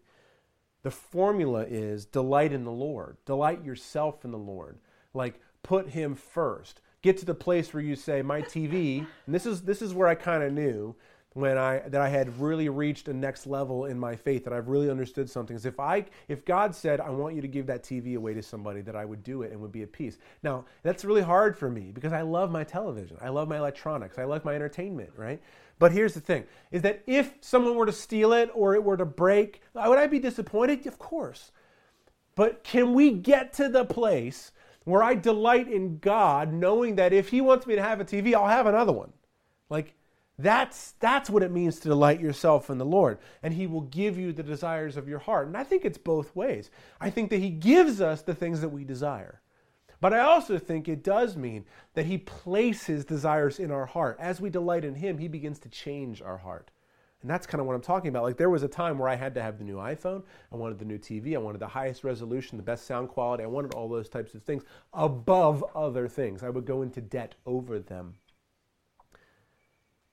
The 0.85 0.91
formula 0.93 1.65
is 1.69 2.07
delight 2.07 2.53
in 2.53 2.65
the 2.65 2.71
Lord. 2.71 3.17
Delight 3.27 3.65
yourself 3.65 4.25
in 4.25 4.31
the 4.31 4.39
Lord. 4.39 4.79
Like 5.15 5.41
put 5.65 5.89
him 5.89 6.15
first. 6.15 6.81
Get 7.03 7.19
to 7.19 7.25
the 7.25 7.35
place 7.35 7.75
where 7.75 7.83
you 7.83 7.97
say, 7.97 8.23
My 8.23 8.41
TV, 8.41 9.05
and 9.27 9.35
this 9.35 9.47
is 9.47 9.63
this 9.63 9.83
is 9.83 9.95
where 9.95 10.07
I 10.07 10.15
kind 10.15 10.45
of 10.45 10.53
knew 10.53 10.95
when 11.35 11.59
I 11.59 11.81
that 11.89 12.01
I 12.01 12.09
had 12.09 12.39
really 12.39 12.69
reached 12.69 13.09
a 13.09 13.13
next 13.13 13.49
level 13.49 13.87
in 13.87 13.99
my 13.99 14.15
faith, 14.15 14.45
that 14.45 14.53
I've 14.53 14.69
really 14.69 14.89
understood 14.89 15.29
something. 15.29 15.57
Is 15.57 15.67
if 15.67 15.81
I 15.81 16.05
if 16.29 16.45
God 16.45 16.77
said, 16.77 17.01
I 17.01 17.11
want 17.11 17.35
you 17.35 17.43
to 17.43 17.49
give 17.49 17.67
that 17.67 17.83
TV 17.83 18.17
away 18.17 18.33
to 18.35 18.43
somebody, 18.45 18.81
that 18.83 18.95
I 18.95 19.05
would 19.05 19.25
do 19.25 19.43
it 19.43 19.51
and 19.51 19.61
would 19.61 19.73
be 19.73 19.83
at 19.83 19.91
peace. 19.91 20.19
Now, 20.45 20.67
that's 20.85 21.05
really 21.05 21.23
hard 21.23 21.59
for 21.59 21.69
me 21.69 21.91
because 21.93 22.13
I 22.13 22.23
love 22.23 22.53
my 22.53 22.63
television. 22.63 23.17
I 23.21 23.31
love 23.31 23.49
my 23.49 23.59
electronics. 23.59 24.19
I 24.19 24.25
love 24.25 24.45
my 24.45 24.55
entertainment, 24.55 25.11
right? 25.17 25.43
But 25.83 25.91
here's 25.91 26.15
the 26.15 26.21
thing 26.21 26.45
is 26.71 26.83
that 26.83 27.03
if 27.09 27.35
someone 27.41 27.75
were 27.75 27.87
to 27.87 27.93
steal 27.93 28.33
it 28.35 28.51
or 28.55 28.77
it 28.77 28.85
were 28.85 28.97
to 28.97 29.05
break, 29.05 29.63
would 29.75 29.99
I 29.99 30.07
be 30.07 30.21
disappointed? 30.21 30.87
Of 30.87 30.97
course. 31.01 31.51
But 32.37 32.63
can 32.63 32.95
we 32.95 33.11
get 33.11 33.53
to 33.55 33.69
the 33.69 33.85
place 33.85 34.53
where 34.85 35.03
I 35.03 35.17
delight 35.17 35.67
in 35.67 35.99
God, 35.99 36.53
knowing 36.53 36.95
that 36.95 37.13
if 37.13 37.31
He 37.31 37.41
wants 37.41 37.67
me 37.67 37.75
to 37.75 37.83
have 37.83 38.01
a 38.01 38.05
TV, 38.05 38.33
I'll 38.33 38.47
have 38.47 38.69
another 38.69 38.93
one? 38.93 39.13
Like, 39.71 39.97
that's, 40.39 40.93
that's 41.01 41.29
what 41.29 41.43
it 41.43 41.51
means 41.51 41.81
to 41.81 41.89
delight 41.89 42.21
yourself 42.21 42.71
in 42.71 42.79
the 42.79 42.85
Lord. 42.85 43.19
And 43.43 43.53
He 43.53 43.67
will 43.67 43.81
give 43.81 44.17
you 44.17 44.33
the 44.33 44.45
desires 44.45 44.97
of 44.97 45.09
your 45.09 45.19
heart. 45.19 45.49
And 45.49 45.57
I 45.57 45.65
think 45.65 45.85
it's 45.85 45.99
both 45.99 46.37
ways. 46.37 46.71
I 47.01 47.11
think 47.11 47.29
that 47.31 47.41
He 47.41 47.51
gives 47.51 48.01
us 48.01 48.23
the 48.23 48.37
things 48.37 48.61
that 48.61 48.69
we 48.69 48.85
desire. 48.85 49.41
But 50.03 50.13
I 50.13 50.19
also 50.19 50.59
think 50.59 50.89
it 50.89 51.05
does 51.05 51.37
mean 51.37 51.65
that 51.95 52.07
He 52.07 52.19
places 52.19 53.05
desires 53.05 53.61
in 53.61 53.71
our 53.71 53.87
heart. 53.87 54.17
As 54.19 54.41
we 54.41 54.51
delight 54.51 54.85
in 54.85 54.97
Him, 54.97 55.17
He 55.17 55.29
begins 55.29 55.61
to 55.61 55.69
change 55.69 56.21
our 56.21 56.39
heart. 56.39 56.73
And 57.21 57.31
that's 57.31 57.47
kind 57.47 57.61
of 57.61 57.69
what 57.69 57.77
I'm 57.77 57.83
talking 57.83 58.09
about. 58.09 58.25
Like 58.25 58.37
there 58.37 58.51
was 58.51 58.65
a 58.65 58.69
time 58.69 58.99
where 58.99 59.09
I 59.09 59.15
had 59.15 59.33
to 59.37 59.43
have 59.43 59.59
the 59.59 59.65
new 59.65 59.77
iPhone, 59.77 60.25
I 60.53 60.57
wanted 60.57 60.81
the 60.81 60.85
new 60.85 60.99
TV, 60.99 61.37
I 61.37 61.39
wanted 61.39 61.61
the 61.61 61.69
highest 61.69 62.03
resolution, 62.03 62.57
the 62.57 62.65
best 62.65 62.85
sound 62.85 63.11
quality, 63.11 63.45
I 63.45 63.47
wanted 63.47 63.75
all 63.75 63.89
those 63.89 64.09
types 64.09 64.35
of 64.35 64.43
things 64.43 64.65
above 64.93 65.65
other 65.73 66.09
things. 66.09 66.43
I 66.43 66.51
would 66.51 66.67
go 66.67 66.83
into 66.83 67.01
debt 67.01 67.37
over 67.47 67.79
them. 67.79 68.17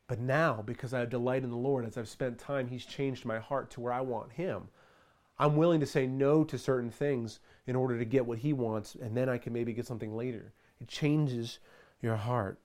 But 0.05 0.19
now, 0.19 0.61
because 0.63 0.93
I 0.93 0.99
have 0.99 1.09
delight 1.09 1.43
in 1.43 1.49
the 1.49 1.55
Lord, 1.55 1.83
as 1.87 1.97
I've 1.97 2.07
spent 2.07 2.37
time, 2.37 2.67
He's 2.67 2.85
changed 2.85 3.25
my 3.25 3.39
heart 3.39 3.71
to 3.71 3.81
where 3.81 3.93
I 3.93 4.01
want 4.01 4.33
Him. 4.33 4.67
I'm 5.39 5.55
willing 5.55 5.79
to 5.79 5.87
say 5.87 6.05
no 6.05 6.43
to 6.43 6.59
certain 6.59 6.91
things 6.91 7.39
in 7.69 7.75
order 7.75 7.99
to 7.99 8.05
get 8.05 8.25
what 8.25 8.39
He 8.39 8.51
wants, 8.51 8.95
and 8.95 9.15
then 9.15 9.29
I 9.29 9.37
can 9.37 9.53
maybe 9.53 9.73
get 9.73 9.85
something 9.85 10.15
later. 10.15 10.53
It 10.81 10.87
changes 10.87 11.59
your 12.01 12.15
heart. 12.15 12.59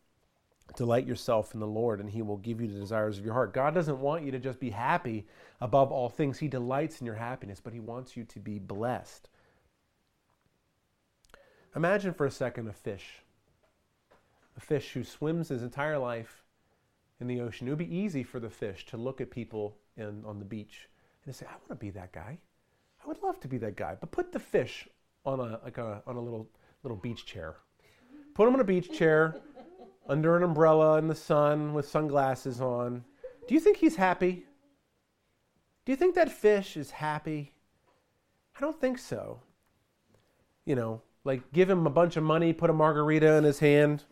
Delight 0.77 1.07
yourself 1.07 1.53
in 1.53 1.61
the 1.61 1.67
Lord, 1.67 2.01
and 2.01 2.09
He 2.09 2.23
will 2.23 2.39
give 2.39 2.59
you 2.59 2.69
the 2.69 2.81
desires 2.81 3.19
of 3.19 3.25
your 3.25 3.35
heart. 3.35 3.53
God 3.53 3.75
doesn't 3.75 4.01
want 4.01 4.25
you 4.25 4.31
to 4.31 4.39
just 4.39 4.59
be 4.59 4.71
happy 4.71 5.27
above 5.61 5.93
all 5.93 6.09
things. 6.09 6.39
He 6.39 6.49
delights 6.49 7.01
in 7.01 7.07
your 7.07 7.17
happiness, 7.17 7.61
but 7.63 7.75
He 7.75 7.81
wants 7.81 8.17
you 8.17 8.25
to 8.25 8.41
be 8.41 8.59
blessed. 8.59 9.29
Imagine 11.77 12.15
for 12.15 12.25
a 12.25 12.31
second 12.31 12.67
a 12.69 12.73
fish. 12.73 13.21
A 14.57 14.61
fish 14.61 14.93
who 14.93 15.05
swims 15.05 15.49
his 15.51 15.63
entire 15.63 15.99
life 15.99 16.45
in 17.21 17.27
the 17.27 17.43
ocean. 17.43 17.67
It 17.67 17.71
would 17.71 17.79
be 17.79 17.95
easy 17.95 18.23
for 18.23 18.41
the 18.41 18.49
fish 18.49 18.87
to 18.87 18.97
look 18.97 19.21
at 19.21 19.31
people 19.31 19.77
in, 19.99 20.25
on 20.25 20.39
the 20.39 20.47
beach 20.47 20.89
and 21.25 21.35
to 21.35 21.39
say, 21.39 21.45
I 21.47 21.53
want 21.53 21.69
to 21.69 21.75
be 21.75 21.91
that 21.91 22.13
guy. 22.13 22.39
I 23.05 23.09
would 23.09 23.23
love 23.23 23.39
to 23.41 23.49
be 23.49 23.59
that 23.59 23.77
guy. 23.77 23.97
But 24.01 24.13
put 24.13 24.33
the 24.33 24.39
fish 24.39 24.89
on 25.25 25.41
a, 25.41 25.61
like 25.65 25.79
a, 25.79 26.03
on 26.07 26.17
a 26.17 26.21
little, 26.21 26.49
little 26.83 26.97
beach 26.97 27.27
chair. 27.27 27.57
Put 28.35 28.49
him 28.49 28.55
on 28.55 28.61
a 28.61 28.65
beach 28.65 28.93
chair 28.97 29.37
under 30.09 30.37
an 30.37 30.43
umbrella 30.43 30.99
in 30.99 31.09
the 31.09 31.15
sun 31.15 31.73
with 31.75 31.89
sunglasses 31.89 32.61
on. 32.61 33.05
Do 33.47 33.55
you 33.55 33.61
think 33.61 33.79
he's 33.79 33.97
happy? 33.97 34.45
Do 35.85 35.93
you 35.93 35.97
think 35.97 36.15
that 36.15 36.31
fish 36.31 36.77
is 36.77 36.91
happy? 36.91 37.53
I 38.57 38.61
don't 38.61 38.81
think 38.81 38.99
so. 38.99 39.41
You 40.65 40.75
know, 40.75 41.03
like 41.25 41.53
give 41.53 41.69
him 41.69 41.87
a 41.87 41.91
bunch 41.91 42.17
of 42.17 42.23
money, 42.23 42.53
put 42.53 42.71
a 42.71 42.73
margarita 42.73 43.35
in 43.35 43.45
his 43.45 43.59
hand, 43.59 44.05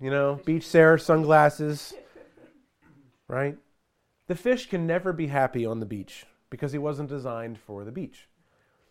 you 0.00 0.10
know, 0.10 0.40
beach 0.44 0.70
chair, 0.70 0.96
sunglasses, 0.96 1.94
right? 3.28 3.56
The 4.28 4.34
fish 4.34 4.68
can 4.68 4.86
never 4.86 5.12
be 5.12 5.26
happy 5.26 5.66
on 5.66 5.80
the 5.80 5.86
beach 5.86 6.24
because 6.48 6.72
he 6.72 6.78
wasn't 6.78 7.08
designed 7.08 7.58
for 7.58 7.84
the 7.84 7.92
beach. 7.92 8.28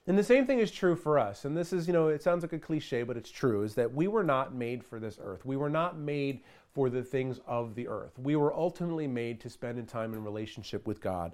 And 0.08 0.18
the 0.18 0.24
same 0.24 0.48
thing 0.48 0.60
is 0.60 0.72
true 0.72 0.96
for 0.96 1.20
us. 1.20 1.46
And 1.46 1.56
this 1.56 1.72
is, 1.72 1.88
you 1.88 1.94
know, 1.94 2.08
it 2.08 2.24
sounds 2.24 2.42
like 2.42 2.54
a 2.54 2.60
cliche, 2.60 3.04
but 3.04 3.18
it's 3.18 3.30
true, 3.30 3.64
is 3.64 3.76
that 3.76 3.94
we 3.94 4.08
were 4.08 4.24
not 4.24 4.54
made 4.54 4.84
for 4.84 5.00
this 5.00 5.20
earth. 5.22 5.46
We 5.46 5.58
were 5.58 5.70
not 5.70 5.98
made 5.98 6.42
for 6.74 6.90
the 6.90 7.04
things 7.04 7.40
of 7.46 7.76
the 7.76 7.88
earth. 7.88 8.18
We 8.18 8.36
were 8.36 8.54
ultimately 8.54 9.08
made 9.08 9.40
to 9.42 9.50
spend 9.50 9.78
in 9.78 9.86
time 9.86 10.14
in 10.14 10.24
relationship 10.24 10.88
with 10.88 11.02
God. 11.02 11.34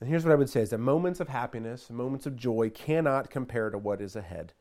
And 0.00 0.08
here's 0.08 0.24
what 0.24 0.32
I 0.32 0.36
would 0.36 0.50
say 0.50 0.60
is 0.60 0.70
that 0.70 0.78
moments 0.78 1.18
of 1.18 1.28
happiness, 1.28 1.90
moments 1.90 2.26
of 2.26 2.36
joy 2.36 2.70
cannot 2.70 3.30
compare 3.30 3.70
to 3.70 3.78
what 3.78 4.00
is 4.00 4.14
ahead. 4.14 4.52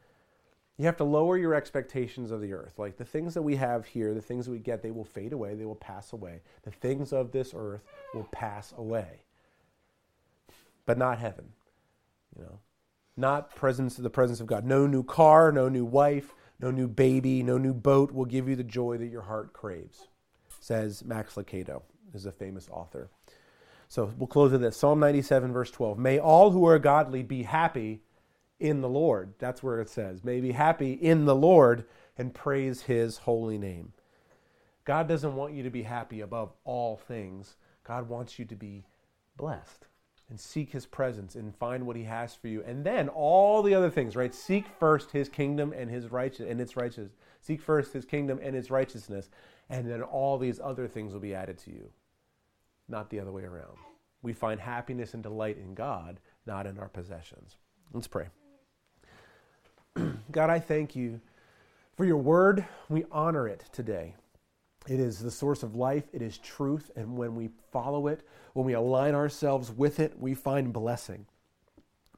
You 0.77 0.85
have 0.85 0.97
to 0.97 1.03
lower 1.03 1.37
your 1.37 1.53
expectations 1.53 2.31
of 2.31 2.39
the 2.39 2.53
earth. 2.53 2.77
Like 2.77 2.97
the 2.97 3.05
things 3.05 3.33
that 3.33 3.41
we 3.41 3.55
have 3.55 3.85
here, 3.85 4.13
the 4.13 4.21
things 4.21 4.45
that 4.45 4.51
we 4.51 4.59
get, 4.59 4.81
they 4.81 4.91
will 4.91 5.03
fade 5.03 5.33
away, 5.33 5.53
they 5.55 5.65
will 5.65 5.75
pass 5.75 6.13
away. 6.13 6.41
The 6.63 6.71
things 6.71 7.11
of 7.11 7.31
this 7.31 7.53
earth 7.55 7.81
will 8.13 8.27
pass 8.31 8.73
away. 8.77 9.23
But 10.85 10.97
not 10.97 11.19
heaven. 11.19 11.53
You 12.35 12.43
know, 12.43 12.59
not 13.15 13.55
presence 13.55 13.97
of 13.97 14.03
the 14.03 14.09
presence 14.09 14.39
of 14.39 14.47
God. 14.47 14.65
No 14.65 14.85
new 14.85 15.03
car, 15.03 15.51
no 15.51 15.69
new 15.69 15.85
wife, 15.85 16.35
no 16.59 16.71
new 16.71 16.87
baby, 16.87 17.43
no 17.43 17.57
new 17.57 17.73
boat 17.73 18.11
will 18.11 18.25
give 18.25 18.47
you 18.47 18.55
the 18.55 18.63
joy 18.63 18.97
that 18.97 19.07
your 19.07 19.23
heart 19.23 19.53
craves, 19.53 20.07
says 20.59 21.03
Max 21.03 21.35
Lucado, 21.35 21.81
is 22.13 22.25
a 22.25 22.31
famous 22.31 22.69
author. 22.69 23.09
So 23.87 24.13
we'll 24.17 24.27
close 24.27 24.51
with 24.51 24.61
this. 24.61 24.77
Psalm 24.77 24.99
97, 24.99 25.51
verse 25.51 25.71
12. 25.71 25.97
May 25.97 26.19
all 26.19 26.51
who 26.51 26.65
are 26.65 26.77
godly 26.77 27.23
be 27.23 27.43
happy 27.43 28.01
in 28.59 28.81
the 28.81 28.89
Lord. 28.89 29.33
That's 29.39 29.63
where 29.63 29.79
it 29.79 29.89
says. 29.89 30.23
May 30.23 30.41
be 30.41 30.51
happy 30.51 30.93
in 30.93 31.25
the 31.25 31.35
Lord 31.35 31.85
and 32.17 32.33
praise 32.33 32.81
his 32.81 33.17
holy 33.17 33.57
name. 33.57 33.93
God 34.83 35.07
doesn't 35.07 35.35
want 35.35 35.53
you 35.53 35.63
to 35.63 35.69
be 35.69 35.83
happy 35.83 36.21
above 36.21 36.53
all 36.63 36.97
things. 36.97 37.55
God 37.83 38.09
wants 38.09 38.39
you 38.39 38.45
to 38.45 38.55
be 38.55 38.85
blessed 39.37 39.87
and 40.29 40.39
seek 40.39 40.71
his 40.71 40.85
presence 40.85 41.35
and 41.35 41.55
find 41.55 41.85
what 41.85 41.95
he 41.95 42.03
has 42.03 42.35
for 42.35 42.47
you. 42.47 42.63
And 42.65 42.83
then 42.83 43.07
all 43.09 43.63
the 43.63 43.73
other 43.73 43.89
things, 43.89 44.15
right? 44.15 44.33
Seek 44.35 44.65
first 44.79 45.11
his 45.11 45.29
kingdom 45.29 45.73
and 45.75 45.89
his 45.89 46.11
righteous 46.11 46.45
and 46.49 46.59
its 46.59 46.75
righteousness. 46.75 47.13
Seek 47.41 47.61
first 47.61 47.93
his 47.93 48.03
kingdom 48.03 48.39
and 48.41 48.55
its 48.55 48.69
righteousness, 48.69 49.29
and 49.69 49.89
then 49.89 50.01
all 50.01 50.37
these 50.37 50.59
other 50.59 50.87
things 50.87 51.13
will 51.13 51.21
be 51.21 51.33
added 51.33 51.57
to 51.59 51.71
you. 51.71 51.89
Not 52.89 53.09
the 53.09 53.19
other 53.19 53.31
way 53.31 53.43
around. 53.43 53.77
We 54.21 54.33
find 54.33 54.59
happiness 54.59 55.13
and 55.13 55.23
delight 55.23 55.57
in 55.57 55.73
God, 55.73 56.19
not 56.45 56.67
in 56.67 56.77
our 56.77 56.89
possessions. 56.89 57.55
Let's 57.93 58.07
pray. 58.07 58.27
God, 60.31 60.49
I 60.49 60.59
thank 60.59 60.95
you 60.95 61.21
for 61.95 62.03
your 62.05 62.17
word. 62.17 62.65
We 62.89 63.05
honor 63.11 63.47
it 63.47 63.65
today. 63.71 64.15
It 64.87 64.99
is 64.99 65.19
the 65.19 65.31
source 65.31 65.63
of 65.63 65.75
life, 65.75 66.05
it 66.13 66.21
is 66.21 66.37
truth, 66.37 66.91
and 66.95 67.17
when 67.17 67.35
we 67.35 67.49
follow 67.71 68.07
it, 68.07 68.25
when 68.53 68.65
we 68.65 68.73
align 68.73 69.15
ourselves 69.15 69.69
with 69.69 69.99
it, 69.99 70.17
we 70.17 70.33
find 70.33 70.71
blessing. 70.71 71.25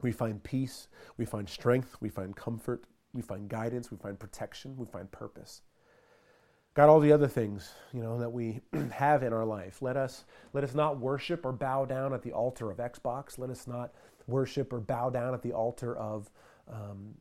We 0.02 0.12
find 0.12 0.42
peace, 0.42 0.88
we 1.16 1.24
find 1.24 1.48
strength, 1.48 1.96
we 2.00 2.08
find 2.08 2.34
comfort, 2.34 2.84
we 3.12 3.22
find 3.22 3.48
guidance, 3.48 3.90
we 3.90 3.96
find 3.96 4.18
protection, 4.18 4.76
we 4.76 4.86
find 4.86 5.10
purpose. 5.10 5.62
God, 6.74 6.88
all 6.88 7.00
the 7.00 7.12
other 7.12 7.26
things, 7.26 7.72
you 7.92 8.02
know, 8.02 8.18
that 8.18 8.30
we 8.30 8.60
have 8.92 9.24
in 9.24 9.32
our 9.32 9.44
life. 9.44 9.82
Let 9.82 9.96
us 9.96 10.24
let 10.52 10.62
us 10.62 10.74
not 10.74 11.00
worship 11.00 11.44
or 11.44 11.52
bow 11.52 11.84
down 11.84 12.14
at 12.14 12.22
the 12.22 12.32
altar 12.32 12.70
of 12.70 12.78
Xbox. 12.78 13.36
Let 13.36 13.50
us 13.50 13.66
not 13.66 13.92
worship 14.28 14.72
or 14.72 14.78
bow 14.78 15.10
down 15.10 15.34
at 15.34 15.42
the 15.42 15.52
altar 15.52 15.96
of 15.96 16.30
um, 16.72 17.14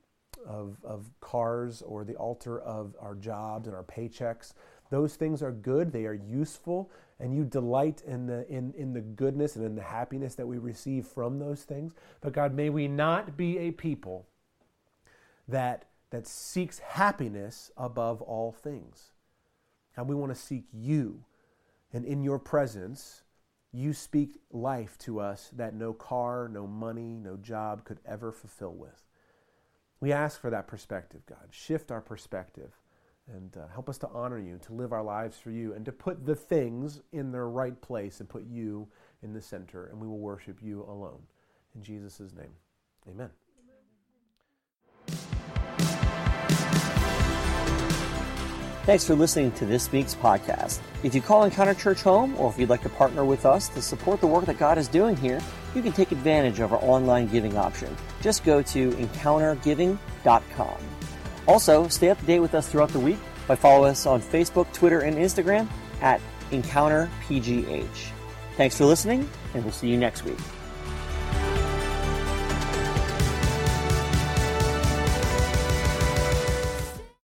of, 0.46 0.78
of 0.84 1.10
cars 1.20 1.82
or 1.82 2.04
the 2.04 2.16
altar 2.16 2.60
of 2.62 2.96
our 3.00 3.16
jobs 3.16 3.68
and 3.68 3.76
our 3.76 3.84
paychecks. 3.84 4.54
Those 4.90 5.16
things 5.16 5.44
are 5.44 5.52
good, 5.52 5.92
they 5.92 6.06
are 6.06 6.14
useful, 6.14 6.90
and 7.20 7.34
you 7.34 7.44
delight 7.44 8.02
in 8.08 8.26
the, 8.26 8.48
in, 8.48 8.74
in 8.78 8.94
the 8.94 9.02
goodness 9.02 9.56
and 9.56 9.66
in 9.66 9.76
the 9.76 9.82
happiness 9.82 10.36
that 10.36 10.48
we 10.48 10.58
receive 10.58 11.06
from 11.06 11.38
those 11.38 11.64
things. 11.64 11.94
But 12.22 12.34
God, 12.34 12.54
may 12.54 12.70
we 12.70 12.88
not 12.88 13.38
be 13.38 13.58
a 13.60 13.72
people 13.72 14.26
that, 15.48 15.86
that 16.10 16.28
seeks 16.28 16.80
happiness 16.80 17.72
above 17.78 18.22
all 18.22 18.52
things. 18.52 19.12
And 19.96 20.08
we 20.08 20.16
want 20.16 20.34
to 20.34 20.42
seek 20.42 20.66
you. 20.74 21.24
And 21.92 22.06
in 22.06 22.24
your 22.24 22.40
presence, 22.40 23.24
you 23.72 23.94
speak 23.94 24.40
life 24.52 24.98
to 25.00 25.20
us 25.20 25.52
that 25.56 25.76
no 25.76 25.94
car, 25.94 26.50
no 26.52 26.66
money, 26.66 27.18
no 27.22 27.38
job 27.38 27.84
could 27.84 28.00
ever 28.06 28.32
fulfill 28.32 28.74
with. 28.74 29.04
We 30.00 30.12
ask 30.12 30.40
for 30.40 30.50
that 30.50 30.68
perspective, 30.68 31.22
God. 31.28 31.50
Shift 31.52 31.92
our 31.92 32.02
perspective 32.02 32.72
and 33.36 33.58
uh, 33.58 33.68
help 33.74 33.90
us 33.90 33.98
to 34.00 34.10
honor 34.10 34.40
you, 34.40 34.60
to 34.66 34.74
live 34.74 34.92
our 34.92 35.04
lives 35.04 35.38
for 35.38 35.52
you, 35.52 35.74
and 35.74 35.86
to 35.86 35.92
put 35.92 36.26
the 36.26 36.36
things 36.36 37.02
in 37.12 37.32
their 37.32 37.48
right 37.48 37.80
place 37.82 38.20
and 38.20 38.30
put 38.30 38.46
you 38.46 38.88
in 39.22 39.34
the 39.34 39.42
center, 39.42 39.88
and 39.88 40.00
we 40.00 40.08
will 40.08 40.20
worship 40.20 40.60
you 40.62 40.84
alone. 40.84 41.22
In 41.76 41.84
Jesus' 41.84 42.34
name, 42.34 42.54
amen. 43.08 43.30
Thanks 48.86 49.06
for 49.06 49.14
listening 49.14 49.52
to 49.52 49.68
this 49.68 49.92
week's 49.92 50.16
podcast. 50.16 50.80
If 51.04 51.14
you 51.14 51.22
call 51.22 51.44
Encounter 51.44 51.76
Church 51.76 52.02
home, 52.02 52.36
or 52.40 52.50
if 52.50 52.58
you'd 52.58 52.72
like 52.72 52.82
to 52.82 52.90
partner 52.90 53.24
with 53.24 53.46
us 53.46 53.70
to 53.70 53.84
support 53.84 54.20
the 54.20 54.26
work 54.26 54.46
that 54.46 54.58
God 54.58 54.80
is 54.80 54.88
doing 54.88 55.16
here, 55.16 55.40
you 55.76 55.84
can 55.84 55.92
take 55.92 56.12
advantage 56.12 56.60
of 56.60 56.74
our 56.74 56.80
online 56.82 57.28
giving 57.28 57.56
option. 57.56 57.96
Just 58.20 58.44
go 58.44 58.64
to 58.64 58.92
encountergiving.com. 58.94 60.99
Also, 61.50 61.88
stay 61.88 62.12
up 62.12 62.20
to 62.20 62.26
date 62.28 62.42
with 62.42 62.54
us 62.54 62.70
throughout 62.70 62.90
the 62.90 63.00
week 63.00 63.18
by 63.48 63.56
following 63.56 63.90
us 63.90 64.06
on 64.06 64.22
Facebook, 64.22 64.72
Twitter, 64.72 65.00
and 65.00 65.18
Instagram 65.18 65.68
at 66.00 66.22
EncounterPGH. 66.52 68.12
Thanks 68.56 68.78
for 68.78 68.86
listening, 68.86 69.28
and 69.56 69.64
we'll 69.64 69.74
see 69.74 69.90
you 69.90 69.98
next 69.98 70.26
week. 70.26 70.38